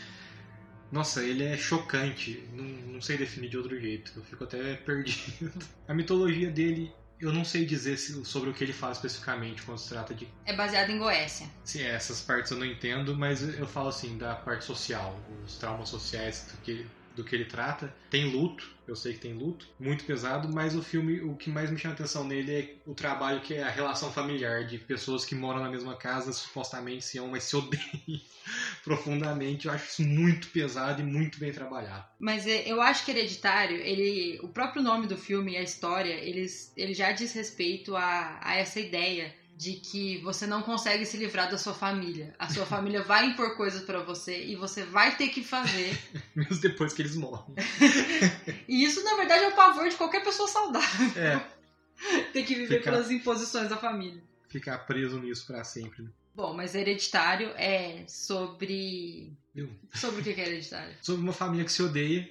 Nossa, 0.93 1.23
ele 1.23 1.45
é 1.45 1.57
chocante. 1.57 2.49
Não, 2.53 2.65
não 2.65 3.01
sei 3.01 3.17
definir 3.17 3.49
de 3.49 3.57
outro 3.57 3.79
jeito. 3.81 4.13
Eu 4.15 4.23
fico 4.23 4.45
até 4.45 4.75
perdido. 4.77 5.53
A 5.89 5.95
mitologia 5.95 6.51
dele, 6.51 6.93
eu 7.19 7.33
não 7.33 7.45
sei 7.45 7.65
dizer 7.65 7.97
sobre 7.97 8.51
o 8.51 8.55
que 8.55 8.63
ele 8.63 8.73
fala 8.73 8.93
especificamente 8.93 9.63
quando 9.63 9.79
se 9.79 9.89
trata 9.89 10.15
de. 10.15 10.29
É 10.45 10.55
baseado 10.55 10.91
em 10.91 10.99
Goécia. 10.99 11.49
Sim, 11.65 11.83
essas 11.83 12.21
partes 12.21 12.53
eu 12.53 12.59
não 12.59 12.67
entendo, 12.67 13.17
mas 13.17 13.43
eu 13.59 13.67
falo 13.67 13.89
assim, 13.89 14.17
da 14.17 14.35
parte 14.35 14.65
social, 14.65 15.19
os 15.45 15.57
traumas 15.57 15.89
sociais 15.89 16.55
que, 16.63 16.87
do 17.17 17.25
que 17.25 17.35
ele 17.35 17.47
trata. 17.47 17.93
Tem 18.11 18.31
luto, 18.31 18.71
eu 18.87 18.95
sei 18.95 19.15
que 19.15 19.21
tem 19.21 19.33
luto, 19.33 19.67
muito 19.81 20.05
pesado, 20.05 20.49
mas 20.53 20.77
o 20.77 20.83
filme, 20.83 21.21
o 21.23 21.35
que 21.35 21.51
mais 21.51 21.71
me 21.71 21.79
chama 21.79 21.95
atenção 21.95 22.23
nele 22.23 22.53
é 22.53 22.75
o 22.87 22.95
trabalho 22.95 23.41
que 23.41 23.55
é 23.55 23.63
a 23.63 23.71
relação 23.71 24.13
familiar 24.13 24.65
de 24.67 24.79
pessoas 24.79 25.25
que 25.25 25.35
moram 25.35 25.61
na 25.61 25.71
mesma 25.71 25.97
casa, 25.97 26.31
supostamente 26.33 27.05
se 27.05 27.19
amam, 27.19 27.33
mas 27.33 27.45
se 27.45 27.57
odeiam 27.57 27.83
profundamente. 28.85 29.67
Eu 29.67 29.73
acho 29.73 29.89
isso 29.89 30.09
muito 30.09 30.49
pesado 30.49 31.01
e 31.01 31.05
muito 31.05 31.39
bem 31.41 31.51
trabalhado. 31.51 32.05
Mas 32.21 32.47
é, 32.47 32.71
eu 32.71 32.81
acho 32.81 33.05
que 33.05 33.11
Hereditário, 33.11 33.79
ele, 33.79 34.39
o 34.43 34.49
próprio 34.49 34.83
nome 34.83 35.07
do 35.07 35.17
filme 35.17 35.53
e 35.53 35.57
a 35.57 35.63
história, 35.63 36.13
eles, 36.13 36.73
ele 36.77 36.93
já 36.93 37.13
diz 37.13 37.33
respeito 37.33 37.97
a, 37.97 38.39
a 38.43 38.57
essa 38.57 38.79
ideia 38.79 39.35
de 39.57 39.73
que 39.73 40.19
você 40.19 40.47
não 40.47 40.63
consegue 40.63 41.07
se 41.07 41.17
livrar 41.17 41.51
da 41.51 41.57
sua 41.57 41.73
família. 41.73 42.35
A 42.39 42.49
sua 42.53 42.67
família 42.67 43.03
vai 43.03 43.27
impor 43.27 43.57
coisas 43.57 43.83
para 43.83 44.01
você 44.01 44.45
e 44.45 44.55
você 44.55 44.85
vai 44.85 45.17
ter 45.17 45.29
que 45.29 45.43
fazer. 45.43 45.99
Mesmo 46.37 46.61
depois 46.61 46.93
que 46.93 47.01
eles 47.01 47.17
morrem. 47.17 47.55
e 48.69 48.85
isso, 48.85 49.03
na 49.03 49.17
verdade, 49.17 49.45
é 49.45 49.49
o 49.49 49.57
pavor 49.57 49.89
de 49.89 49.97
qualquer 49.97 50.23
pessoa 50.23 50.47
saudável. 50.47 51.11
É. 51.17 51.41
ter 52.35 52.45
que 52.45 52.55
viver 52.55 52.79
Ficar... 52.79 52.91
pelas 52.91 53.11
imposições 53.11 53.71
da 53.71 53.79
família. 53.79 54.23
Ficar 54.49 54.79
preso 54.81 55.19
nisso 55.19 55.47
para 55.47 55.65
sempre. 55.65 56.03
Né? 56.03 56.11
Bom, 56.35 56.53
mas 56.53 56.75
Hereditário 56.75 57.49
é 57.57 58.05
sobre. 58.07 59.33
Viu? 59.55 59.71
Sobre 59.95 60.21
o 60.21 60.23
que 60.23 60.39
é 60.39 60.47
Hereditário? 60.47 60.95
Sobre 61.01 61.23
uma 61.23 61.33
família 61.33 61.65
que 61.65 61.73
se 61.73 61.83
odeia. 61.83 62.31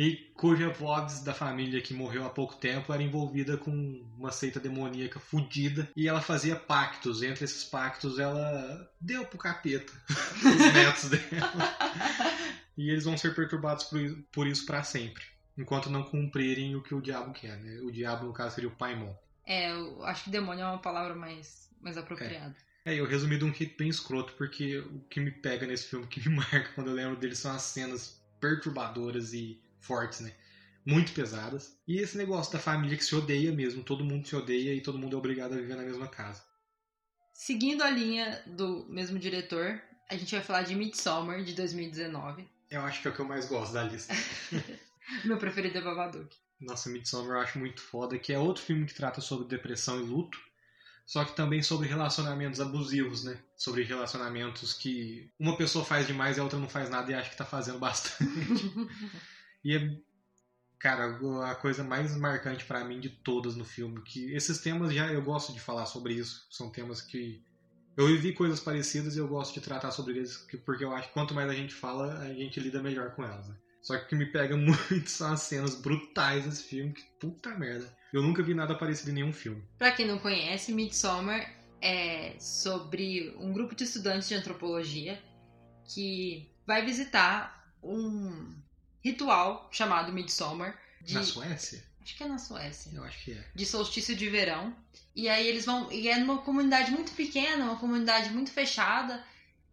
E 0.00 0.30
cuja 0.32 0.68
voz 0.68 1.24
da 1.24 1.34
família 1.34 1.82
que 1.82 1.92
morreu 1.92 2.24
há 2.24 2.30
pouco 2.30 2.54
tempo 2.54 2.92
era 2.92 3.02
envolvida 3.02 3.56
com 3.56 3.72
uma 4.16 4.30
seita 4.30 4.60
demoníaca 4.60 5.18
fodida 5.18 5.90
e 5.96 6.06
ela 6.06 6.22
fazia 6.22 6.54
pactos. 6.54 7.20
Entre 7.20 7.44
esses 7.44 7.64
pactos, 7.64 8.20
ela 8.20 8.88
deu 9.00 9.24
pro 9.24 9.36
capeta 9.36 9.92
os 10.38 10.72
netos 10.72 11.08
dela. 11.10 11.76
e 12.78 12.90
eles 12.90 13.06
vão 13.06 13.18
ser 13.18 13.34
perturbados 13.34 13.90
por, 14.30 14.46
isso 14.46 14.64
para 14.64 14.84
sempre, 14.84 15.24
enquanto 15.56 15.90
não 15.90 16.04
cumprirem 16.04 16.76
o 16.76 16.82
que 16.82 16.94
o 16.94 17.02
diabo 17.02 17.32
quer, 17.32 17.56
né? 17.58 17.80
O 17.80 17.90
diabo, 17.90 18.26
no 18.26 18.32
caso, 18.32 18.54
seria 18.54 18.70
o 18.70 18.76
Paimon. 18.76 19.12
É, 19.44 19.72
eu 19.72 20.04
acho 20.04 20.22
que 20.22 20.30
demônio 20.30 20.62
é 20.62 20.66
uma 20.66 20.78
palavra 20.78 21.16
mais 21.16 21.68
mais 21.80 21.98
apropriado. 21.98 22.54
É. 22.84 22.94
é, 22.94 23.00
eu 23.00 23.04
resumi 23.04 23.36
de 23.36 23.44
um 23.44 23.52
jeito 23.52 23.76
bem 23.76 23.88
escroto, 23.88 24.32
porque 24.34 24.78
o 24.78 25.00
que 25.10 25.18
me 25.18 25.32
pega 25.32 25.66
nesse 25.66 25.88
filme, 25.88 26.04
o 26.04 26.08
que 26.08 26.28
me 26.28 26.36
marca 26.38 26.70
quando 26.76 26.90
eu 26.90 26.94
lembro 26.94 27.16
dele 27.16 27.34
são 27.34 27.50
as 27.50 27.62
cenas 27.62 28.22
perturbadoras 28.38 29.32
e 29.32 29.60
fortes, 29.80 30.20
né? 30.20 30.32
Muito 30.84 31.12
pesadas. 31.12 31.76
E 31.86 31.98
esse 31.98 32.16
negócio 32.16 32.52
da 32.52 32.58
família 32.58 32.96
que 32.96 33.04
se 33.04 33.14
odeia 33.14 33.52
mesmo, 33.52 33.82
todo 33.82 34.04
mundo 34.04 34.26
se 34.26 34.34
odeia 34.34 34.74
e 34.74 34.80
todo 34.80 34.98
mundo 34.98 35.14
é 35.14 35.18
obrigado 35.18 35.52
a 35.52 35.56
viver 35.56 35.76
na 35.76 35.82
mesma 35.82 36.08
casa. 36.08 36.42
Seguindo 37.34 37.82
a 37.82 37.90
linha 37.90 38.42
do 38.46 38.86
mesmo 38.88 39.18
diretor, 39.18 39.80
a 40.08 40.16
gente 40.16 40.34
vai 40.34 40.42
falar 40.42 40.62
de 40.62 40.74
Midsommar, 40.74 41.44
de 41.44 41.52
2019. 41.54 42.48
Eu 42.70 42.82
acho 42.82 43.00
que 43.02 43.08
é 43.08 43.10
o 43.10 43.14
que 43.14 43.20
eu 43.20 43.28
mais 43.28 43.46
gosto 43.46 43.72
da 43.72 43.84
lista. 43.84 44.14
Meu 45.24 45.38
preferido 45.38 45.78
é 45.78 45.80
Babadook. 45.80 46.34
Nossa, 46.60 46.88
Midsommar 46.88 47.36
eu 47.36 47.42
acho 47.42 47.58
muito 47.58 47.80
foda, 47.80 48.18
que 48.18 48.32
é 48.32 48.38
outro 48.38 48.62
filme 48.62 48.86
que 48.86 48.94
trata 48.94 49.20
sobre 49.20 49.46
depressão 49.46 50.00
e 50.00 50.02
luto 50.02 50.38
só 51.08 51.24
que 51.24 51.34
também 51.34 51.62
sobre 51.62 51.88
relacionamentos 51.88 52.60
abusivos, 52.60 53.24
né? 53.24 53.38
Sobre 53.56 53.82
relacionamentos 53.82 54.74
que 54.74 55.26
uma 55.40 55.56
pessoa 55.56 55.82
faz 55.82 56.06
demais 56.06 56.36
e 56.36 56.40
a 56.40 56.42
outra 56.42 56.58
não 56.58 56.68
faz 56.68 56.90
nada 56.90 57.10
e 57.10 57.14
acha 57.14 57.30
que 57.30 57.36
tá 57.36 57.46
fazendo 57.46 57.78
bastante. 57.78 58.22
e 59.64 59.76
é, 59.76 59.96
cara, 60.78 61.18
a 61.50 61.54
coisa 61.54 61.82
mais 61.82 62.16
marcante 62.16 62.64
para 62.64 62.84
mim 62.84 63.00
de 63.00 63.08
todas 63.08 63.56
no 63.56 63.64
filme, 63.64 64.02
que 64.02 64.32
esses 64.34 64.58
temas 64.58 64.92
já 64.92 65.12
eu 65.12 65.22
gosto 65.22 65.52
de 65.52 65.60
falar 65.60 65.86
sobre 65.86 66.14
isso, 66.14 66.46
são 66.50 66.70
temas 66.70 67.00
que 67.00 67.42
eu 67.96 68.06
vivi 68.06 68.32
coisas 68.32 68.60
parecidas 68.60 69.16
e 69.16 69.18
eu 69.18 69.26
gosto 69.26 69.54
de 69.54 69.60
tratar 69.60 69.90
sobre 69.90 70.16
eles, 70.16 70.36
porque 70.64 70.84
eu 70.84 70.92
acho 70.92 71.08
que 71.08 71.14
quanto 71.14 71.34
mais 71.34 71.50
a 71.50 71.54
gente 71.54 71.74
fala, 71.74 72.20
a 72.20 72.32
gente 72.32 72.60
lida 72.60 72.80
melhor 72.80 73.14
com 73.16 73.24
elas. 73.24 73.48
Né? 73.48 73.56
Só 73.82 73.96
que 73.96 74.04
o 74.04 74.08
que 74.08 74.14
me 74.14 74.26
pega 74.26 74.54
muito 74.56 75.10
são 75.10 75.32
as 75.32 75.40
cenas 75.40 75.74
brutais 75.74 76.44
desse 76.44 76.62
filme, 76.62 76.92
que 76.92 77.02
puta 77.18 77.50
merda. 77.58 77.92
Eu 78.12 78.22
nunca 78.22 78.42
vi 78.42 78.54
nada 78.54 78.76
parecido 78.76 79.10
em 79.10 79.14
nenhum 79.14 79.32
filme. 79.32 79.62
Pra 79.76 79.90
quem 79.90 80.06
não 80.06 80.18
conhece, 80.18 80.72
Midsommar 80.72 81.58
é 81.80 82.36
sobre 82.38 83.34
um 83.38 83.52
grupo 83.52 83.74
de 83.74 83.84
estudantes 83.84 84.28
de 84.28 84.34
antropologia 84.34 85.20
que 85.84 86.48
vai 86.66 86.84
visitar 86.84 87.72
um 87.82 88.54
ritual 89.02 89.68
chamado 89.72 90.12
Midsommar. 90.12 90.78
De... 91.00 91.14
Na 91.14 91.22
Suécia? 91.22 91.84
Acho 92.02 92.16
que 92.16 92.24
é 92.24 92.28
na 92.28 92.38
Suécia. 92.38 92.90
Eu 92.94 93.04
acho 93.04 93.24
que 93.24 93.32
é. 93.32 93.44
De 93.54 93.66
solstício 93.66 94.16
de 94.16 94.28
verão. 94.30 94.74
E 95.14 95.28
aí 95.28 95.46
eles 95.46 95.64
vão. 95.64 95.92
E 95.92 96.08
é 96.08 96.18
numa 96.18 96.38
comunidade 96.38 96.90
muito 96.90 97.12
pequena, 97.12 97.64
uma 97.64 97.76
comunidade 97.76 98.30
muito 98.30 98.50
fechada. 98.50 99.22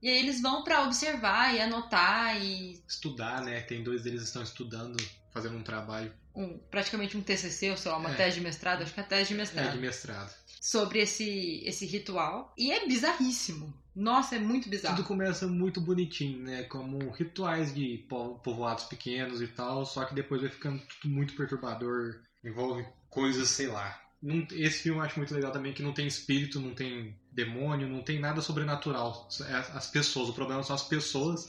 E 0.01 0.09
aí 0.09 0.17
eles 0.17 0.41
vão 0.41 0.63
para 0.63 0.83
observar 0.83 1.55
e 1.55 1.61
anotar 1.61 2.41
e. 2.43 2.83
Estudar, 2.87 3.41
né? 3.41 3.61
Tem 3.61 3.83
dois 3.83 4.03
deles 4.03 4.21
que 4.21 4.27
estão 4.27 4.43
estudando, 4.43 4.97
fazendo 5.31 5.57
um 5.57 5.63
trabalho 5.63 6.13
um, 6.35 6.57
praticamente 6.69 7.17
um 7.17 7.21
TCC, 7.21 7.71
ou 7.71 7.77
sei 7.77 7.91
lá, 7.91 7.97
uma 7.97 8.11
é. 8.11 8.15
tese 8.15 8.35
de 8.35 8.41
mestrado, 8.41 8.83
acho 8.83 8.93
que 8.93 8.99
é 8.99 9.03
tese 9.03 9.29
de 9.29 9.35
mestrado. 9.35 9.67
É, 9.67 9.71
de 9.71 9.77
mestrado. 9.77 10.33
Sobre 10.59 10.99
esse, 10.99 11.61
esse 11.65 11.85
ritual. 11.85 12.53
E 12.57 12.71
é 12.71 12.87
bizarríssimo. 12.87 13.73
Nossa, 13.95 14.35
é 14.35 14.39
muito 14.39 14.67
bizarro. 14.67 14.97
Tudo 14.97 15.07
começa 15.07 15.47
muito 15.47 15.79
bonitinho, 15.79 16.43
né? 16.43 16.63
Como 16.63 17.09
rituais 17.11 17.73
de 17.73 18.05
povoados 18.09 18.83
pequenos 18.85 19.41
e 19.41 19.47
tal, 19.47 19.85
só 19.85 20.03
que 20.03 20.13
depois 20.13 20.41
vai 20.41 20.49
ficando 20.49 20.81
tudo 21.01 21.13
muito 21.13 21.35
perturbador. 21.35 22.19
Envolve 22.43 22.85
coisas, 23.09 23.47
sei 23.47 23.67
lá. 23.67 24.01
Esse 24.51 24.83
filme 24.83 24.99
eu 24.99 25.03
acho 25.03 25.17
muito 25.17 25.33
legal 25.33 25.51
também, 25.51 25.71
que 25.71 25.83
não 25.83 25.93
tem 25.93 26.07
espírito, 26.07 26.59
não 26.59 26.73
tem 26.73 27.15
demônio, 27.31 27.87
não 27.87 28.01
tem 28.01 28.19
nada 28.19 28.41
sobrenatural. 28.41 29.29
As 29.73 29.87
pessoas, 29.87 30.29
o 30.29 30.33
problema 30.33 30.63
são 30.63 30.75
as 30.75 30.83
pessoas. 30.83 31.47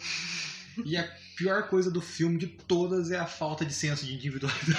E 0.84 0.96
a 0.96 1.10
pior 1.36 1.68
coisa 1.68 1.90
do 1.90 2.00
filme 2.00 2.38
de 2.38 2.46
todas 2.46 3.10
é 3.10 3.18
a 3.18 3.26
falta 3.26 3.64
de 3.64 3.72
senso 3.72 4.04
de 4.04 4.14
individualidade. 4.14 4.76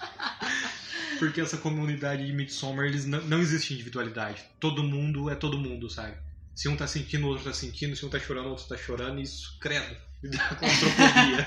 Porque 1.18 1.40
essa 1.40 1.58
comunidade 1.58 2.26
de 2.26 2.32
Midsommar, 2.32 2.86
eles 2.86 3.04
não, 3.04 3.20
não 3.22 3.40
existe 3.40 3.74
individualidade. 3.74 4.42
Todo 4.58 4.82
mundo 4.82 5.28
é 5.28 5.34
todo 5.34 5.58
mundo, 5.58 5.90
sabe? 5.90 6.16
Se 6.54 6.66
um 6.66 6.76
tá 6.76 6.86
sentindo, 6.86 7.26
o 7.26 7.28
outro 7.28 7.44
tá 7.44 7.52
sentindo. 7.52 7.94
Se 7.94 8.04
um 8.04 8.08
tá 8.08 8.18
chorando, 8.18 8.46
o 8.46 8.50
outro 8.50 8.66
tá 8.66 8.76
chorando. 8.76 9.20
Isso, 9.20 9.58
credo, 9.60 9.96
me 10.22 10.30
dá 10.30 10.48
claustrofobia. 10.54 11.46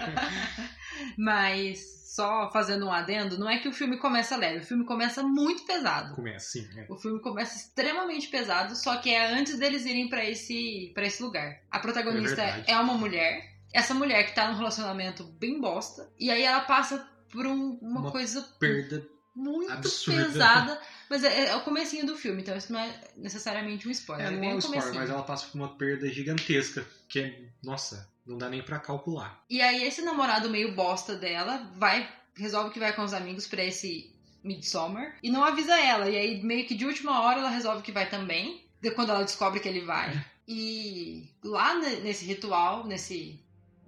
Mas 1.17 1.93
só 2.13 2.51
fazendo 2.51 2.85
um 2.85 2.91
adendo, 2.91 3.39
não 3.39 3.49
é 3.49 3.57
que 3.57 3.67
o 3.67 3.73
filme 3.73 3.97
começa 3.97 4.37
leve, 4.37 4.59
o 4.59 4.65
filme 4.65 4.85
começa 4.85 5.23
muito 5.23 5.65
pesado. 5.65 6.13
Começa, 6.13 6.51
sim. 6.51 6.69
É. 6.77 6.85
O 6.87 6.95
filme 6.95 7.19
começa 7.19 7.57
extremamente 7.57 8.27
pesado, 8.27 8.75
só 8.75 8.97
que 8.97 9.09
é 9.09 9.33
antes 9.33 9.57
deles 9.57 9.83
irem 9.83 10.07
para 10.07 10.23
esse, 10.23 10.91
pra 10.93 11.07
esse 11.07 11.23
lugar. 11.23 11.59
A 11.71 11.79
protagonista 11.79 12.39
é, 12.43 12.65
é, 12.67 12.77
uma 12.77 12.93
mulher, 12.93 13.52
essa 13.73 13.93
mulher 13.93 14.25
que 14.27 14.35
tá 14.35 14.47
num 14.49 14.57
relacionamento 14.57 15.23
bem 15.23 15.59
bosta, 15.59 16.09
e 16.19 16.29
aí 16.29 16.43
ela 16.43 16.61
passa 16.61 17.05
por 17.29 17.45
um, 17.45 17.77
uma, 17.81 18.01
uma, 18.01 18.11
coisa 18.11 18.41
perda 18.59 19.05
muito 19.35 19.71
absurda. 19.71 20.25
pesada. 20.25 20.81
Mas 21.09 21.23
é, 21.23 21.47
é, 21.47 21.55
o 21.55 21.61
comecinho 21.61 22.05
do 22.05 22.15
filme, 22.15 22.41
então 22.41 22.55
isso 22.55 22.71
não 22.71 22.79
é 22.79 23.01
necessariamente 23.17 23.87
um 23.87 23.91
spoiler. 23.91 24.27
É, 24.27 24.33
é 24.33 24.37
não 24.37 24.43
é 24.43 24.55
um 24.55 24.59
spoiler, 24.59 24.93
mas 24.93 25.09
ela 25.09 25.23
passa 25.23 25.47
por 25.47 25.57
uma 25.57 25.75
perda 25.75 26.07
gigantesca, 26.07 26.85
que 27.09 27.19
é, 27.19 27.49
nossa, 27.63 28.09
não 28.25 28.37
dá 28.37 28.49
nem 28.49 28.61
para 28.61 28.79
calcular. 28.79 29.43
E 29.49 29.61
aí 29.61 29.83
esse 29.83 30.01
namorado 30.01 30.49
meio 30.49 30.73
bosta 30.73 31.15
dela 31.15 31.69
vai 31.75 32.07
resolve 32.35 32.71
que 32.71 32.79
vai 32.79 32.93
com 32.93 33.03
os 33.03 33.13
amigos 33.13 33.47
para 33.47 33.63
esse 33.63 34.11
Midsommar 34.43 35.15
e 35.21 35.29
não 35.29 35.43
avisa 35.43 35.79
ela. 35.79 36.09
E 36.09 36.17
aí 36.17 36.43
meio 36.43 36.65
que 36.65 36.75
de 36.75 36.85
última 36.85 37.21
hora 37.21 37.39
ela 37.39 37.49
resolve 37.49 37.81
que 37.81 37.91
vai 37.91 38.09
também, 38.09 38.65
quando 38.95 39.09
ela 39.09 39.23
descobre 39.23 39.59
que 39.59 39.67
ele 39.67 39.81
vai. 39.81 40.09
É. 40.09 40.25
E 40.47 41.29
lá 41.43 41.75
nesse 41.75 42.25
ritual, 42.25 42.85
nesse 42.85 43.42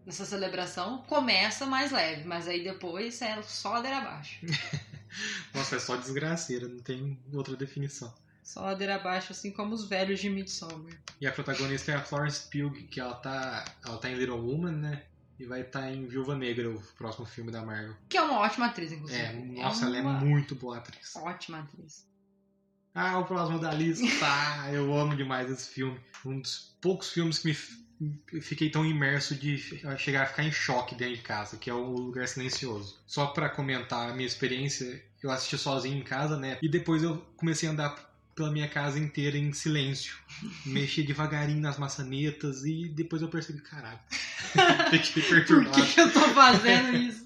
nessa 0.06 0.26
celebração, 0.26 1.00
começa 1.08 1.66
mais 1.66 1.92
leve, 1.92 2.24
mas 2.26 2.48
aí 2.48 2.64
depois 2.64 3.22
é 3.22 3.42
só 3.42 3.74
ladeira 3.74 3.98
abaixo. 3.98 4.46
Nossa, 5.54 5.78
é 5.78 5.80
só 5.80 5.96
desgraceira, 5.96 6.68
não 6.68 6.80
tem 6.80 7.18
outra 7.34 7.56
definição. 7.56 8.14
Só 8.44 8.62
ladeira 8.62 8.96
abaixo, 8.96 9.32
assim 9.32 9.52
como 9.52 9.74
os 9.74 9.88
velhos 9.88 10.20
de 10.20 10.30
Midsommar. 10.30 10.94
E 11.20 11.26
a 11.26 11.32
protagonista 11.32 11.92
é 11.92 11.96
a 11.96 12.02
Florence 12.02 12.48
Pugh, 12.50 12.88
que 12.90 13.00
ela 13.00 13.16
tá, 13.16 13.66
ela 13.84 13.98
tá 13.98 14.10
em 14.10 14.16
Little 14.16 14.40
Woman, 14.40 14.74
né? 14.74 15.04
E 15.40 15.46
vai 15.46 15.62
estar 15.62 15.82
tá 15.82 15.92
em 15.92 16.06
Viúva 16.06 16.36
Negra, 16.36 16.70
o 16.70 16.80
próximo 16.98 17.26
filme 17.26 17.52
da 17.52 17.66
Marvel. 17.66 17.96
Que 18.08 18.18
é 18.18 18.22
uma 18.22 18.40
ótima 18.40 18.68
atriz, 18.68 18.92
inclusive. 18.92 19.20
É, 19.20 19.34
nossa, 19.34 19.86
é 19.86 19.88
uma... 19.88 19.98
ela 19.98 20.22
é 20.22 20.24
muito 20.24 20.56
boa 20.56 20.78
atriz. 20.78 21.16
Ótima 21.16 21.60
atriz. 21.60 22.08
Ah, 22.94 23.20
o 23.20 23.26
próximo 23.26 23.60
da 23.60 23.74
lista. 23.74 24.06
Tá, 24.20 24.70
eu 24.72 24.96
amo 24.96 25.16
demais 25.16 25.50
esse 25.50 25.68
filme. 25.68 26.00
Um 26.24 26.40
dos 26.40 26.78
poucos 26.80 27.12
filmes 27.12 27.40
que 27.40 27.50
me 27.50 27.54
fiquei 28.42 28.70
tão 28.70 28.86
imerso 28.86 29.36
de 29.36 29.58
chegar 29.98 30.24
a 30.24 30.26
ficar 30.26 30.44
em 30.44 30.52
choque 30.52 30.96
dentro 30.96 31.16
de 31.16 31.22
casa, 31.22 31.58
que 31.58 31.70
é 31.70 31.74
o 31.74 31.92
Lugar 31.92 32.28
Silencioso. 32.28 33.00
Só 33.08 33.28
para 33.28 33.50
comentar 33.50 34.10
a 34.10 34.14
minha 34.14 34.28
experiência, 34.28 35.04
eu 35.22 35.32
assisti 35.32 35.58
sozinho 35.58 35.98
em 35.98 36.04
casa, 36.04 36.38
né? 36.38 36.58
E 36.62 36.70
depois 36.70 37.04
eu 37.04 37.18
comecei 37.38 37.70
a 37.70 37.72
andar 37.72 38.16
pela 38.36 38.52
minha 38.52 38.68
casa 38.68 39.00
inteira 39.00 39.38
em 39.38 39.54
silêncio. 39.54 40.18
Mexia 40.66 41.06
devagarinho 41.06 41.62
nas 41.62 41.78
maçanetas 41.78 42.66
e 42.66 42.90
depois 42.90 43.22
eu 43.22 43.30
percebi, 43.30 43.62
caralho. 43.62 44.00
Fiquei 44.92 45.24
Por 45.24 45.30
perturbado. 45.30 45.82
que, 45.82 45.94
que 45.94 46.02
eu 46.02 46.12
tô 46.12 46.20
fazendo 46.30 46.98
isso? 46.98 47.26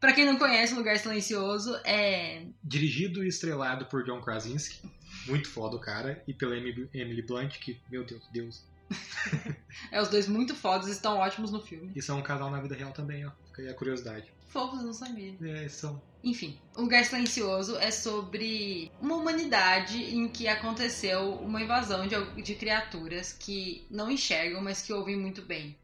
pra 0.00 0.14
quem 0.14 0.24
não 0.24 0.38
conhece, 0.38 0.74
Lugar 0.74 0.98
Silencioso 0.98 1.74
é. 1.84 2.44
Dirigido 2.64 3.22
e 3.22 3.28
estrelado 3.28 3.84
por 3.86 4.04
John 4.04 4.20
Krasinski. 4.20 4.80
Muito 5.26 5.48
foda 5.48 5.76
o 5.76 5.80
cara. 5.80 6.22
E 6.26 6.32
pela 6.32 6.56
Emily 6.56 6.88
Emily 6.94 7.20
Blunt, 7.22 7.58
que, 7.58 7.78
meu 7.90 8.04
Deus, 8.04 8.22
Deus. 8.32 8.64
É 9.90 10.00
os 10.00 10.08
dois 10.08 10.28
muito 10.28 10.54
fodas, 10.54 10.88
estão 10.88 11.18
ótimos 11.18 11.50
no 11.50 11.60
filme. 11.60 11.92
E 11.94 12.02
são 12.02 12.18
um 12.18 12.22
casal 12.22 12.50
na 12.50 12.60
vida 12.60 12.74
real 12.74 12.92
também, 12.92 13.26
ó. 13.26 13.30
Fica 13.46 13.62
aí 13.62 13.68
a 13.68 13.74
curiosidade. 13.74 14.32
Fofos, 14.46 14.82
não 14.82 14.92
sabia. 14.92 15.34
É, 15.40 15.68
são. 15.68 16.00
Enfim, 16.22 16.58
O 16.76 16.82
Lugar 16.82 17.04
Silencioso 17.04 17.76
é 17.76 17.90
sobre 17.90 18.90
uma 19.00 19.16
humanidade 19.16 20.02
em 20.14 20.28
que 20.28 20.46
aconteceu 20.48 21.34
uma 21.36 21.62
invasão 21.62 22.06
de, 22.06 22.42
de 22.42 22.54
criaturas 22.54 23.32
que 23.32 23.86
não 23.90 24.10
enxergam, 24.10 24.60
mas 24.60 24.82
que 24.82 24.92
ouvem 24.92 25.16
muito 25.16 25.42
bem. 25.42 25.78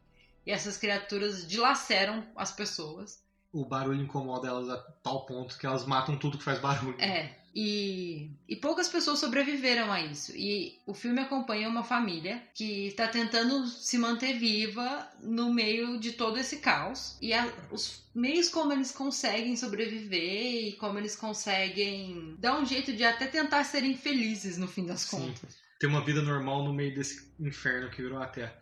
E 0.45 0.51
essas 0.51 0.77
criaturas 0.77 1.47
dilaceram 1.47 2.25
as 2.35 2.51
pessoas. 2.51 3.23
O 3.51 3.65
barulho 3.65 4.01
incomoda 4.01 4.47
elas 4.47 4.69
a 4.69 4.77
tal 4.77 5.25
ponto 5.25 5.57
que 5.57 5.65
elas 5.65 5.85
matam 5.85 6.17
tudo 6.17 6.37
que 6.37 6.43
faz 6.43 6.59
barulho. 6.59 6.99
É. 7.01 7.35
E, 7.59 8.29
e 8.47 8.55
poucas 8.55 8.87
pessoas 8.87 9.17
sobreviveram 9.17 9.91
a 9.91 9.99
isso. 9.99 10.31
E 10.37 10.77
o 10.85 10.93
filme 10.93 11.19
acompanha 11.19 11.67
uma 11.67 11.83
família 11.83 12.39
que 12.53 12.85
está 12.89 13.07
tentando 13.07 13.65
se 13.65 13.97
manter 13.97 14.37
viva 14.37 15.09
no 15.23 15.51
meio 15.51 15.99
de 15.99 16.11
todo 16.11 16.37
esse 16.37 16.57
caos. 16.57 17.17
E 17.19 17.33
a- 17.33 17.51
os 17.71 18.03
meios 18.13 18.47
como 18.47 18.71
eles 18.73 18.91
conseguem 18.91 19.57
sobreviver 19.57 20.67
e 20.67 20.73
como 20.73 20.99
eles 20.99 21.15
conseguem 21.15 22.35
dar 22.37 22.59
um 22.59 22.65
jeito 22.65 22.93
de 22.93 23.03
até 23.03 23.25
tentar 23.25 23.63
serem 23.63 23.97
felizes 23.97 24.55
no 24.59 24.67
fim 24.67 24.85
das 24.85 25.01
Sim. 25.01 25.17
contas. 25.17 25.55
Ter 25.79 25.87
uma 25.87 26.05
vida 26.05 26.21
normal 26.21 26.63
no 26.63 26.71
meio 26.71 26.93
desse 26.93 27.33
inferno 27.39 27.89
que 27.89 28.03
virou 28.03 28.21
a 28.21 28.27
Terra. 28.27 28.55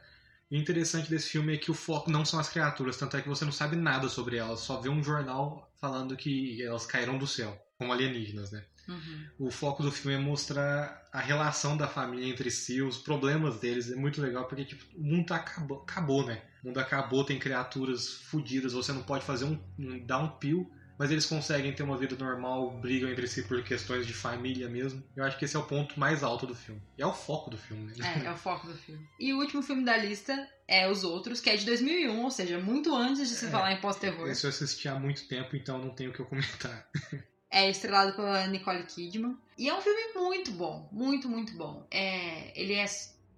E 0.50 0.58
o 0.58 0.62
interessante 0.62 1.10
desse 1.10 1.32
filme 1.32 1.56
é 1.56 1.58
que 1.58 1.70
o 1.72 1.74
foco 1.74 2.10
não 2.10 2.24
são 2.24 2.40
as 2.40 2.48
criaturas, 2.48 2.96
tanto 2.96 3.18
é 3.18 3.22
que 3.22 3.28
você 3.28 3.44
não 3.44 3.52
sabe 3.52 3.76
nada 3.76 4.08
sobre 4.08 4.38
elas, 4.38 4.62
só 4.62 4.80
vê 4.80 4.88
um 4.88 5.04
jornal 5.04 5.70
falando 5.82 6.16
que 6.16 6.62
elas 6.64 6.86
caíram 6.86 7.18
do 7.18 7.28
céu, 7.28 7.60
como 7.78 7.92
alienígenas, 7.92 8.52
né? 8.52 8.64
Uhum. 8.88 9.26
O 9.48 9.52
foco 9.52 9.84
do 9.84 9.92
filme 9.92 10.18
é 10.18 10.20
mostrar 10.20 11.08
a 11.12 11.20
relação 11.20 11.76
da 11.76 11.88
família 11.88 12.28
entre 12.28 12.50
si, 12.52 12.82
os 12.82 12.98
problemas 12.98 13.60
deles. 13.60 13.92
É 13.92 13.96
muito 13.96 14.22
legal 14.22 14.48
porque 14.48 14.66
tipo, 14.66 14.86
o 14.96 15.04
mundo 15.04 15.26
tá 15.26 15.36
acabou, 15.38 15.82
acabou, 15.82 16.26
né? 16.26 16.42
O 16.64 16.68
mundo 16.68 16.80
acabou, 16.80 17.26
tem 17.26 17.40
criaturas 17.40 18.08
fodidas, 18.30 18.74
você 18.74 18.92
não 18.92 19.04
pode 19.04 19.26
fazer 19.26 19.46
um, 19.46 19.60
um 19.78 20.06
dar 20.06 20.20
um 20.20 20.38
pio, 20.38 20.70
mas 20.98 21.12
eles 21.12 21.26
conseguem 21.26 21.74
ter 21.74 21.84
uma 21.84 21.98
vida 21.98 22.16
normal, 22.16 22.80
brigam 22.80 23.10
entre 23.10 23.28
si 23.28 23.44
por 23.44 23.62
questões 23.64 24.08
de 24.08 24.14
família 24.14 24.70
mesmo. 24.70 25.04
Eu 25.16 25.24
acho 25.26 25.38
que 25.38 25.46
esse 25.46 25.56
é 25.56 25.60
o 25.60 25.68
ponto 25.68 26.00
mais 26.00 26.24
alto 26.24 26.48
do 26.48 26.56
filme. 26.56 26.82
E 26.98 27.02
é 27.02 27.06
o 27.06 27.14
foco 27.14 27.50
do 27.50 27.58
filme, 27.58 27.92
né? 27.98 28.24
É, 28.24 28.28
é 28.28 28.32
o 28.32 28.38
foco 28.38 28.68
do 28.68 28.76
filme. 28.76 29.06
E 29.20 29.34
o 29.34 29.38
último 29.40 29.62
filme 29.62 29.84
da 29.84 29.98
lista 29.98 30.34
é 30.68 30.90
Os 30.90 31.04
Outros, 31.04 31.42
que 31.42 31.50
é 31.50 31.56
de 31.58 31.66
2001, 31.66 32.24
ou 32.24 32.32
seja, 32.32 32.60
muito 32.60 32.96
antes 32.96 33.28
de 33.28 33.36
se 33.36 33.46
É. 33.46 33.50
falar 33.50 33.74
em 33.74 33.82
pós-terror. 33.82 34.28
Esse 34.30 34.46
eu 34.46 34.50
assisti 34.50 34.88
há 34.88 34.96
muito 34.96 35.28
tempo, 35.28 35.56
então 35.56 35.78
não 35.80 35.94
tenho 35.94 36.12
o 36.12 36.14
que 36.14 36.22
eu 36.22 36.26
comentar. 36.26 36.88
É 37.56 37.70
estrelado 37.70 38.12
pela 38.14 38.46
Nicole 38.48 38.84
Kidman. 38.84 39.38
E 39.58 39.70
é 39.70 39.74
um 39.74 39.80
filme 39.80 40.14
muito 40.14 40.52
bom. 40.52 40.90
Muito, 40.92 41.30
muito 41.30 41.54
bom. 41.56 41.88
É, 41.90 42.52
ele 42.54 42.74
é 42.74 42.86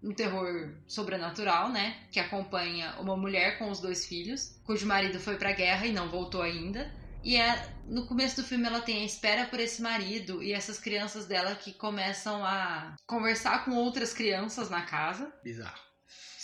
um 0.01 0.11
terror 0.11 0.73
sobrenatural, 0.87 1.69
né? 1.69 1.95
Que 2.11 2.19
acompanha 2.19 2.95
uma 2.99 3.15
mulher 3.15 3.59
com 3.59 3.69
os 3.69 3.79
dois 3.79 4.07
filhos, 4.07 4.59
cujo 4.63 4.87
marido 4.87 5.19
foi 5.19 5.37
pra 5.37 5.51
guerra 5.51 5.85
e 5.85 5.91
não 5.91 6.09
voltou 6.09 6.41
ainda. 6.41 6.91
E 7.23 7.35
é, 7.35 7.71
no 7.85 8.07
começo 8.07 8.37
do 8.37 8.47
filme 8.47 8.65
ela 8.65 8.81
tem 8.81 9.03
a 9.03 9.05
espera 9.05 9.45
por 9.45 9.59
esse 9.59 9.83
marido 9.83 10.41
e 10.41 10.51
essas 10.51 10.79
crianças 10.79 11.27
dela 11.27 11.53
que 11.53 11.71
começam 11.71 12.43
a 12.43 12.95
conversar 13.05 13.65
com 13.65 13.75
outras 13.75 14.13
crianças 14.13 14.67
na 14.67 14.81
casa. 14.81 15.31
Bizarro. 15.43 15.86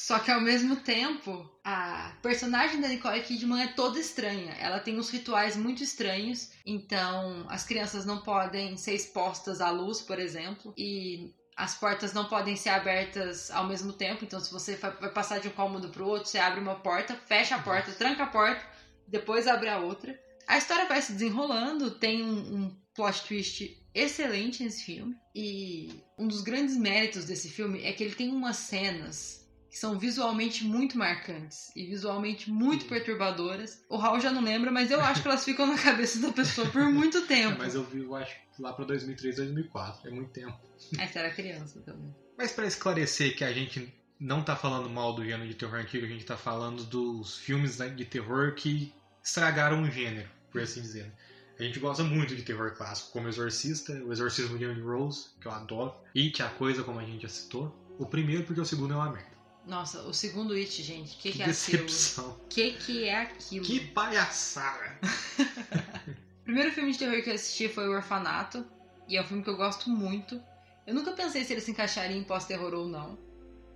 Só 0.03 0.19
que 0.19 0.29
ao 0.29 0.41
mesmo 0.41 0.75
tempo, 0.75 1.49
a 1.63 2.11
personagem 2.21 2.81
da 2.81 2.89
Nicole 2.89 3.21
Kidman 3.21 3.63
é 3.63 3.67
toda 3.67 3.97
estranha. 3.97 4.51
Ela 4.59 4.77
tem 4.81 4.99
uns 4.99 5.09
rituais 5.09 5.55
muito 5.55 5.81
estranhos. 5.81 6.51
Então, 6.65 7.45
as 7.47 7.63
crianças 7.63 8.05
não 8.05 8.17
podem 8.17 8.75
ser 8.75 8.95
expostas 8.95 9.61
à 9.61 9.69
luz, 9.69 10.01
por 10.01 10.19
exemplo. 10.19 10.73
E 10.77 11.33
as 11.55 11.75
portas 11.75 12.11
não 12.11 12.25
podem 12.25 12.57
ser 12.57 12.71
abertas 12.71 13.49
ao 13.49 13.65
mesmo 13.65 13.93
tempo. 13.93 14.25
Então, 14.25 14.41
se 14.41 14.51
você 14.51 14.75
vai 14.75 15.09
passar 15.09 15.39
de 15.39 15.47
um 15.47 15.51
cômodo 15.51 15.87
para 15.87 16.03
o 16.03 16.07
outro, 16.07 16.27
você 16.27 16.37
abre 16.37 16.59
uma 16.59 16.75
porta, 16.75 17.15
fecha 17.15 17.55
a 17.55 17.63
porta, 17.63 17.93
tranca 17.93 18.23
a 18.23 18.27
porta, 18.27 18.61
depois 19.07 19.47
abre 19.47 19.69
a 19.69 19.79
outra. 19.79 20.19
A 20.45 20.57
história 20.57 20.85
vai 20.85 21.01
se 21.01 21.13
desenrolando, 21.13 21.91
tem 21.91 22.21
um, 22.21 22.55
um 22.55 22.77
plot 22.93 23.23
twist 23.23 23.81
excelente 23.95 24.65
nesse 24.65 24.83
filme. 24.83 25.15
E 25.33 26.03
um 26.19 26.27
dos 26.27 26.41
grandes 26.41 26.75
méritos 26.75 27.23
desse 27.23 27.47
filme 27.47 27.85
é 27.85 27.93
que 27.93 28.03
ele 28.03 28.15
tem 28.15 28.29
umas 28.31 28.57
cenas 28.57 29.42
que 29.73 29.79
são 29.79 29.97
visualmente 29.97 30.63
muito 30.63 30.95
marcantes 30.99 31.71
e 31.75 31.87
visualmente 31.87 32.51
muito 32.51 32.85
perturbadoras. 32.85 33.83
O 33.89 33.97
Raul 33.97 34.19
já 34.19 34.31
não 34.31 34.43
lembra, 34.43 34.69
mas 34.69 34.91
eu 34.91 35.01
acho 35.01 35.23
que 35.23 35.27
elas 35.27 35.43
ficam 35.43 35.65
na 35.65 35.75
cabeça 35.81 36.19
da 36.19 36.31
pessoa 36.31 36.69
por 36.69 36.83
muito 36.91 37.17
É, 37.17 37.25
tempo. 37.25 37.57
mas 37.57 37.73
eu 37.73 37.83
vi, 37.83 38.01
eu 38.03 38.15
acho, 38.15 38.35
lá 38.59 38.71
pra 38.71 38.85
2003, 38.85 39.35
2004. 39.37 40.07
É 40.07 40.11
muito 40.11 40.29
tempo. 40.29 40.55
Essa 40.99 41.21
era 41.21 41.31
criança 41.31 41.79
também. 41.81 42.13
Mas 42.37 42.51
pra 42.51 42.67
esclarecer 42.67 43.35
que 43.35 43.43
a 43.43 43.51
gente 43.51 43.91
não 44.19 44.43
tá 44.43 44.55
falando 44.55 44.87
mal 44.91 45.11
do 45.15 45.25
gênero 45.25 45.47
de 45.47 45.55
terror 45.55 45.79
antigo, 45.79 46.05
a 46.05 46.09
gente 46.09 46.23
tá 46.23 46.37
falando 46.37 46.83
dos 46.83 47.35
filmes 47.39 47.79
né, 47.79 47.89
de 47.89 48.05
terror 48.05 48.53
que 48.53 48.93
estragaram 49.23 49.81
o 49.81 49.89
gênero, 49.89 50.29
por 50.51 50.61
assim 50.61 50.83
dizer. 50.83 51.11
A 51.59 51.63
gente 51.63 51.79
gosta 51.79 52.03
muito 52.03 52.35
de 52.35 52.43
terror 52.43 52.75
clássico, 52.75 53.11
como 53.11 53.27
Exorcista, 53.27 53.91
o 54.03 54.11
Exorcismo 54.13 54.55
de 54.55 54.65
Emily 54.65 54.81
Rose, 54.81 55.29
que 55.41 55.47
eu 55.47 55.51
adoro, 55.51 55.95
It, 56.15 56.43
a 56.43 56.49
coisa, 56.49 56.83
como 56.83 56.99
a 56.99 57.03
gente 57.03 57.23
já 57.23 57.29
citou. 57.29 57.75
O 57.97 58.05
primeiro 58.05 58.43
porque 58.43 58.61
o 58.61 58.65
segundo 58.65 58.93
é 58.93 58.97
uma 58.97 59.11
merda. 59.11 59.32
Nossa, 59.65 60.01
o 60.03 60.13
segundo 60.13 60.53
It, 60.53 60.83
gente, 60.83 61.15
o 61.15 61.17
que, 61.19 61.31
Que, 61.31 61.37
que 61.37 61.41
é 61.41 61.45
aquilo? 61.45 61.77
decepção. 61.85 62.29
O 62.31 62.47
que, 62.49 62.71
que 62.73 63.03
é 63.05 63.21
aquilo? 63.21 63.65
Que 63.65 63.79
palhaçada. 63.79 64.99
O 65.39 66.43
primeiro 66.43 66.71
filme 66.71 66.91
de 66.91 66.99
terror 66.99 67.21
que 67.23 67.29
eu 67.29 67.35
assisti 67.35 67.69
foi 67.69 67.87
O 67.87 67.93
Orfanato, 67.93 68.65
e 69.07 69.15
é 69.17 69.21
um 69.21 69.25
filme 69.25 69.41
que 69.43 69.49
eu 69.49 69.55
gosto 69.55 69.89
muito. 69.89 70.41
Eu 70.85 70.93
nunca 70.93 71.13
pensei 71.13 71.45
se 71.45 71.53
ele 71.53 71.61
se 71.61 71.71
encaixaria 71.71 72.17
em 72.17 72.23
pós-terror 72.23 72.73
ou 72.73 72.87
não, 72.87 73.17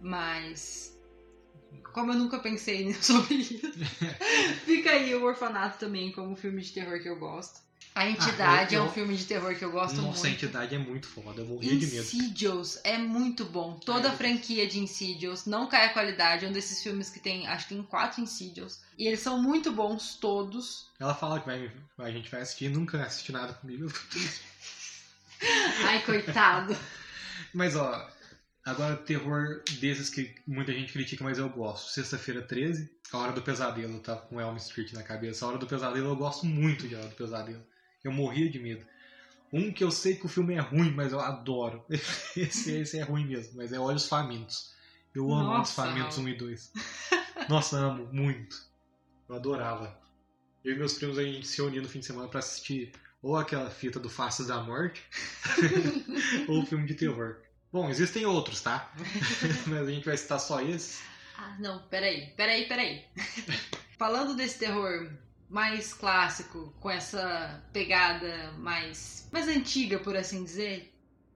mas. 0.01 0.93
Como 1.93 2.11
eu 2.11 2.17
nunca 2.17 2.39
pensei 2.39 2.93
sobre 3.01 3.35
isso, 3.35 3.71
fica 4.65 4.91
aí 4.91 5.15
o 5.15 5.23
Orfanato 5.23 5.79
também 5.79 6.11
como 6.11 6.31
um 6.31 6.35
filme 6.35 6.61
de 6.61 6.73
terror 6.73 7.01
que 7.01 7.07
eu 7.09 7.17
gosto. 7.17 7.61
A 7.97 8.07
Entidade 8.09 8.75
eu- 8.75 8.81
é 8.81 8.83
um 8.83 8.87
eu- 8.87 8.93
filme 8.93 9.15
de 9.15 9.25
terror 9.25 9.55
que 9.55 9.65
eu 9.65 9.71
gosto 9.71 9.95
Nossa, 9.95 10.19
a 10.19 10.21
muito. 10.21 10.27
entidade 10.27 10.75
é 10.75 10.77
muito 10.77 11.07
foda, 11.07 11.41
eu 11.41 11.45
morri 11.47 11.77
de 11.79 11.87
medo. 11.87 11.97
Insidious 12.03 12.79
é 12.83 12.97
muito 12.97 13.43
bom. 13.45 13.73
Toda 13.79 14.09
Ai, 14.09 14.13
a 14.13 14.17
franquia 14.17 14.67
de 14.67 14.79
Insidious 14.79 15.45
não 15.47 15.67
cai 15.67 15.87
a 15.87 15.89
qualidade. 15.89 16.45
É 16.45 16.47
um 16.47 16.51
desses 16.51 16.83
filmes 16.83 17.09
que 17.09 17.19
tem, 17.19 17.47
acho 17.47 17.67
que 17.67 17.73
tem 17.73 17.83
quatro 17.83 18.21
Insidious. 18.21 18.79
E 18.97 19.07
eles 19.07 19.19
são 19.19 19.41
muito 19.41 19.71
bons 19.71 20.15
todos. 20.15 20.85
Ela 20.99 21.15
fala 21.15 21.39
que 21.39 21.45
vai, 21.47 21.71
a 21.97 22.11
gente 22.11 22.29
vai 22.29 22.41
assistir, 22.41 22.69
nunca 22.69 23.03
assistiu 23.03 23.33
nada 23.33 23.53
comigo. 23.53 23.85
eu. 23.85 23.91
Ai, 25.85 26.01
coitado. 26.03 26.75
Mas 27.53 27.75
ó, 27.75 28.09
agora 28.65 28.95
terror 28.95 29.63
desses 29.79 30.09
que 30.09 30.35
muita 30.45 30.71
gente 30.73 30.91
critica, 30.93 31.23
mas 31.23 31.37
eu 31.37 31.49
gosto. 31.49 31.91
Sexta-feira 31.91 32.41
13, 32.41 32.89
A 33.11 33.17
Hora 33.17 33.31
do 33.31 33.41
Pesadelo, 33.41 33.99
tá 33.99 34.15
com 34.15 34.39
Elm 34.41 34.55
Street 34.57 34.93
na 34.93 35.01
cabeça. 35.03 35.45
A 35.45 35.49
Hora 35.49 35.57
do 35.57 35.65
Pesadelo 35.67 36.09
eu 36.09 36.15
gosto 36.15 36.45
muito 36.45 36.87
de 36.87 36.95
A 36.95 36.99
Hora 36.99 37.07
do 37.07 37.15
Pesadelo. 37.15 37.63
Eu 38.07 38.13
morria 38.13 38.49
de 38.49 38.57
medo. 38.57 38.85
Um 39.51 39.71
que 39.71 39.83
eu 39.83 39.91
sei 39.91 40.15
que 40.15 40.25
o 40.25 40.29
filme 40.29 40.55
é 40.55 40.59
ruim, 40.59 40.91
mas 40.91 41.11
eu 41.11 41.19
adoro. 41.19 41.85
Esse, 42.35 42.71
esse 42.71 42.99
é 42.99 43.03
ruim 43.03 43.25
mesmo, 43.25 43.57
mas 43.57 43.71
é 43.71 43.79
Olhos 43.79 44.07
Famintos. 44.07 44.73
Eu 45.13 45.31
amo 45.33 45.51
Olhos 45.51 45.71
Famintos 45.71 46.17
Raul. 46.17 46.27
1 46.27 46.31
e 46.31 46.37
2. 46.37 46.73
Nossa, 47.49 47.77
amo 47.77 48.07
muito. 48.11 48.55
Eu 49.27 49.35
adorava. 49.35 49.97
Eu 50.63 50.75
e 50.75 50.77
meus 50.77 50.93
primos 50.93 51.17
a 51.17 51.23
gente 51.23 51.47
se 51.47 51.61
unia 51.61 51.81
no 51.81 51.89
fim 51.89 51.99
de 51.99 52.05
semana 52.05 52.27
pra 52.27 52.39
assistir 52.39 52.91
ou 53.21 53.35
aquela 53.35 53.69
fita 53.69 53.99
do 53.99 54.09
Faces 54.09 54.47
da 54.47 54.61
Morte, 54.61 55.03
ou 56.47 56.65
filme 56.65 56.85
de 56.85 56.93
terror. 56.93 57.37
Bom, 57.71 57.89
existem 57.89 58.25
outros, 58.25 58.61
tá? 58.61 58.91
Mas 59.65 59.87
a 59.87 59.91
gente 59.91 60.05
vai 60.05 60.15
citar 60.15 60.39
só 60.39 60.61
esses. 60.61 61.01
Ah, 61.37 61.57
não, 61.59 61.83
peraí, 61.87 62.33
peraí, 62.37 62.67
peraí. 62.67 63.05
Falando 63.97 64.35
desse 64.35 64.59
terror 64.59 65.11
mais 65.49 65.93
clássico, 65.93 66.73
com 66.79 66.89
essa 66.89 67.63
pegada 67.71 68.51
mais, 68.57 69.27
mais 69.31 69.47
antiga, 69.47 69.99
por 69.99 70.15
assim 70.15 70.43
dizer, 70.43 70.93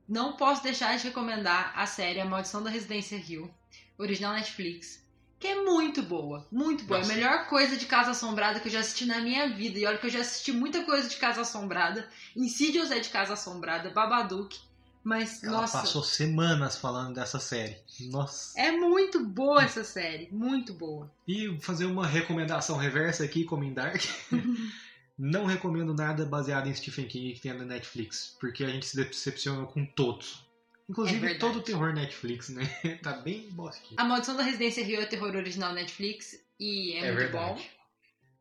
não 0.08 0.36
posso 0.36 0.63
deixar 0.63 0.97
de 0.97 1.06
recomendar 1.06 1.71
a 1.76 1.86
série 1.86 2.19
A 2.19 2.26
Maldição 2.26 2.62
da 2.62 2.69
Residência 2.69 3.15
Hill, 3.15 3.50
original 3.97 4.34
Netflix, 4.34 5.02
que 5.41 5.47
é 5.47 5.63
muito 5.63 6.04
boa, 6.04 6.47
muito 6.52 6.84
boa. 6.84 7.00
Nossa. 7.00 7.12
É 7.12 7.13
a 7.13 7.17
melhor 7.17 7.47
coisa 7.47 7.76
de 7.76 7.88
Casa 7.88 8.12
Assombrada 8.12 8.60
que 8.60 8.67
eu 8.67 8.71
já 8.71 8.82
assisti 8.82 9.06
na 9.06 9.21
minha 9.21 9.50
vida. 9.50 9.80
E 9.80 9.86
olha 9.88 9.97
que 9.97 10.06
eu 10.06 10.12
já 10.12 10.19
assisti 10.19 10.52
muita 10.52 10.84
coisa 10.84 11.10
de 11.10 11.15
Casa 11.15 11.41
Assombrada. 11.41 12.08
Insidious 12.36 12.91
é 12.91 13.00
de 13.00 13.10
Casa 13.10 13.34
Assombrada, 13.34 13.89
Babadook. 13.89 14.56
Mas, 15.03 15.43
Ela 15.43 15.61
nossa, 15.61 15.79
passou 15.79 16.03
semanas 16.03 16.77
falando 16.77 17.15
dessa 17.15 17.39
série. 17.39 17.77
Nossa. 18.01 18.59
é 18.59 18.71
muito 18.71 19.25
boa 19.25 19.63
essa 19.63 19.83
série. 19.83 20.29
Muito 20.31 20.73
boa. 20.73 21.11
E 21.27 21.57
fazer 21.59 21.85
uma 21.85 22.05
recomendação 22.05 22.77
reversa 22.77 23.23
aqui, 23.23 23.43
como 23.43 23.63
em 23.63 23.73
Dark. 23.73 24.03
Não 25.17 25.45
recomendo 25.45 25.93
nada 25.93 26.25
baseado 26.25 26.67
em 26.67 26.73
Stephen 26.73 27.07
King 27.07 27.33
que 27.33 27.41
tem 27.41 27.53
na 27.53 27.65
Netflix, 27.65 28.35
porque 28.39 28.63
a 28.63 28.69
gente 28.69 28.85
se 28.85 28.95
decepcionou 28.95 29.67
com 29.67 29.85
todos. 29.85 30.45
Inclusive, 30.89 31.17
É 31.17 31.19
verdade. 31.19 31.39
todo 31.39 31.59
o 31.59 31.63
terror 31.63 31.93
Netflix, 31.93 32.49
né? 32.49 32.65
tá 33.01 33.13
bem 33.13 33.49
bosquinho. 33.51 33.99
A 33.99 34.03
Maldição 34.03 34.35
da 34.35 34.43
Residência 34.43 34.83
Rio 34.83 35.01
é 35.01 35.05
terror 35.05 35.35
original 35.35 35.73
Netflix 35.73 36.35
e 36.59 36.93
é, 36.93 37.11
muito 37.11 37.31
bom. 37.31 37.59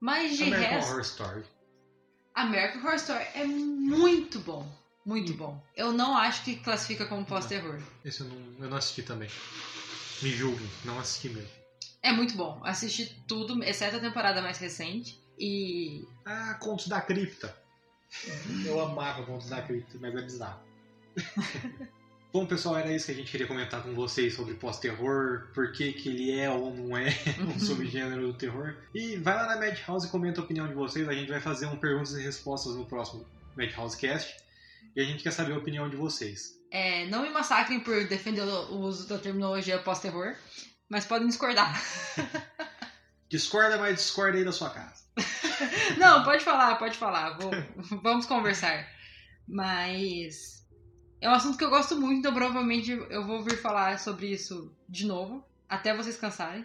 Mas 0.00 0.36
de 0.36 0.44
American 0.44 0.70
resto, 0.70 0.90
Horror 0.90 1.00
Story. 1.02 1.44
American 2.34 2.80
Horror 2.82 2.94
Story 2.96 3.24
é 3.34 3.44
muito 3.44 4.38
bom. 4.40 4.79
Muito 5.04 5.32
Hum. 5.32 5.36
bom. 5.36 5.64
Eu 5.76 5.92
não 5.92 6.16
acho 6.16 6.44
que 6.44 6.56
classifica 6.56 7.06
como 7.06 7.24
pós-terror. 7.24 7.80
Esse 8.04 8.20
eu 8.20 8.26
não, 8.28 8.36
eu 8.64 8.70
não 8.70 8.76
assisti 8.76 9.02
também. 9.02 9.28
Me 10.22 10.30
julguem, 10.30 10.68
não 10.84 10.98
assisti 10.98 11.28
mesmo. 11.30 11.50
É 12.02 12.12
muito 12.12 12.34
bom. 12.36 12.60
Assisti 12.64 13.06
tudo, 13.26 13.62
exceto 13.64 13.96
a 13.96 14.00
temporada 14.00 14.40
mais 14.42 14.58
recente. 14.58 15.18
E 15.38 16.04
Ah, 16.24 16.54
Contos 16.60 16.88
da 16.88 17.00
Cripta. 17.00 17.56
Eu 18.64 18.80
amava 18.80 19.22
Contos 19.24 19.48
da 19.48 19.62
Cripta, 19.62 19.96
mas 20.00 20.14
é 20.14 20.22
bizarro. 20.22 20.60
Bom, 22.32 22.46
pessoal, 22.46 22.76
era 22.76 22.92
isso 22.94 23.06
que 23.06 23.12
a 23.12 23.14
gente 23.16 23.30
queria 23.30 23.46
comentar 23.46 23.82
com 23.82 23.92
vocês 23.92 24.34
sobre 24.34 24.54
pós-terror, 24.54 25.48
por 25.52 25.72
que, 25.72 25.92
que 25.92 26.08
ele 26.10 26.30
é 26.38 26.48
ou 26.48 26.72
não 26.72 26.96
é 26.96 27.08
um 27.42 27.58
subgênero 27.58 28.28
do 28.28 28.34
terror. 28.38 28.76
E 28.94 29.16
vai 29.16 29.34
lá 29.34 29.46
na 29.48 29.56
Madhouse 29.56 30.06
e 30.06 30.10
comenta 30.10 30.40
a 30.40 30.44
opinião 30.44 30.68
de 30.68 30.74
vocês. 30.74 31.08
A 31.08 31.12
gente 31.12 31.28
vai 31.28 31.40
fazer 31.40 31.66
um 31.66 31.76
perguntas 31.76 32.12
e 32.12 32.22
respostas 32.22 32.76
no 32.76 32.86
próximo 32.86 33.26
Madhouse 33.56 33.96
Cast. 33.96 34.36
E 34.96 35.00
a 35.00 35.04
gente 35.04 35.22
quer 35.22 35.30
saber 35.32 35.52
a 35.54 35.58
opinião 35.58 35.88
de 35.88 35.96
vocês. 35.96 36.58
é, 36.70 37.06
não 37.06 37.22
me 37.22 37.30
massacrem 37.30 37.80
por 37.80 38.06
defender 38.08 38.42
o 38.42 38.76
uso 38.80 39.08
da 39.08 39.18
terminologia 39.18 39.78
pós-terror, 39.78 40.34
mas 40.88 41.04
podem 41.06 41.28
discordar. 41.28 41.80
Discorda, 43.28 43.78
mas 43.78 43.96
discorda 43.96 44.38
aí 44.38 44.44
da 44.44 44.50
sua 44.52 44.70
casa. 44.70 45.04
Não, 45.98 46.24
pode 46.24 46.42
falar, 46.42 46.74
pode 46.76 46.98
falar. 46.98 47.36
Vou- 47.38 47.52
vamos 48.02 48.26
conversar. 48.26 48.88
Mas 49.46 50.66
é 51.20 51.28
um 51.28 51.32
assunto 51.34 51.56
que 51.58 51.64
eu 51.64 51.70
gosto 51.70 51.96
muito, 52.00 52.18
então 52.18 52.34
provavelmente 52.34 52.90
eu 52.90 53.24
vou 53.26 53.44
vir 53.44 53.56
falar 53.56 53.98
sobre 54.00 54.26
isso 54.32 54.74
de 54.88 55.06
novo, 55.06 55.44
até 55.68 55.94
vocês 55.94 56.16
cansarem. 56.16 56.64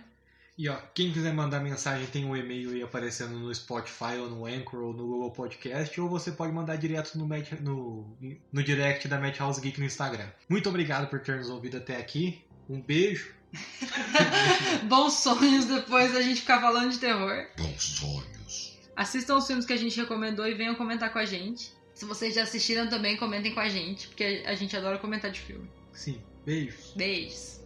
E 0.58 0.70
ó, 0.70 0.78
quem 0.94 1.12
quiser 1.12 1.34
mandar 1.34 1.60
mensagem 1.60 2.08
tem 2.08 2.24
um 2.24 2.36
e-mail 2.36 2.70
aí 2.72 2.82
aparecendo 2.82 3.38
no 3.38 3.54
Spotify 3.54 4.16
ou 4.20 4.30
no 4.30 4.46
Anchor 4.46 4.80
ou 4.86 4.94
no 4.94 5.06
Google 5.06 5.32
Podcast, 5.32 6.00
ou 6.00 6.08
você 6.08 6.32
pode 6.32 6.54
mandar 6.54 6.78
direto 6.78 7.18
no, 7.18 7.28
Mad- 7.28 7.60
no, 7.60 8.18
no 8.54 8.64
direct 8.64 9.06
da 9.10 9.20
Madhouse 9.20 9.60
Geek 9.60 9.78
no 9.80 9.86
Instagram. 9.86 10.28
Muito 10.48 10.70
obrigado 10.70 11.10
por 11.10 11.20
ter 11.20 11.36
nos 11.38 11.50
ouvido 11.50 11.76
até 11.78 11.98
aqui. 11.98 12.42
Um 12.70 12.82
beijo. 12.82 13.34
Bons 14.88 15.14
sonhos 15.14 15.66
depois 15.66 16.14
da 16.14 16.22
gente 16.22 16.42
ficar 16.42 16.62
falando 16.62 16.92
de 16.92 17.00
terror. 17.00 17.48
Bons 17.58 17.84
sonhos. 17.84 18.78
Assistam 18.96 19.36
os 19.38 19.48
filmes 19.48 19.66
que 19.66 19.74
a 19.74 19.78
gente 19.78 20.00
recomendou 20.00 20.48
e 20.48 20.54
venham 20.54 20.76
comentar 20.76 21.12
com 21.12 21.20
a 21.20 21.26
gente. 21.26 21.74
Se 21.94 22.06
vocês 22.06 22.34
já 22.34 22.44
assistiram 22.44 22.88
também, 22.88 23.18
comentem 23.18 23.54
com 23.54 23.60
a 23.60 23.68
gente, 23.70 24.08
porque 24.08 24.44
a 24.46 24.56
gente 24.56 24.76
adora 24.76 24.98
comentar 24.98 25.32
de 25.32 25.40
filme. 25.42 25.70
Sim, 25.94 26.22
beijos. 26.46 26.94
Beijos. 26.96 27.60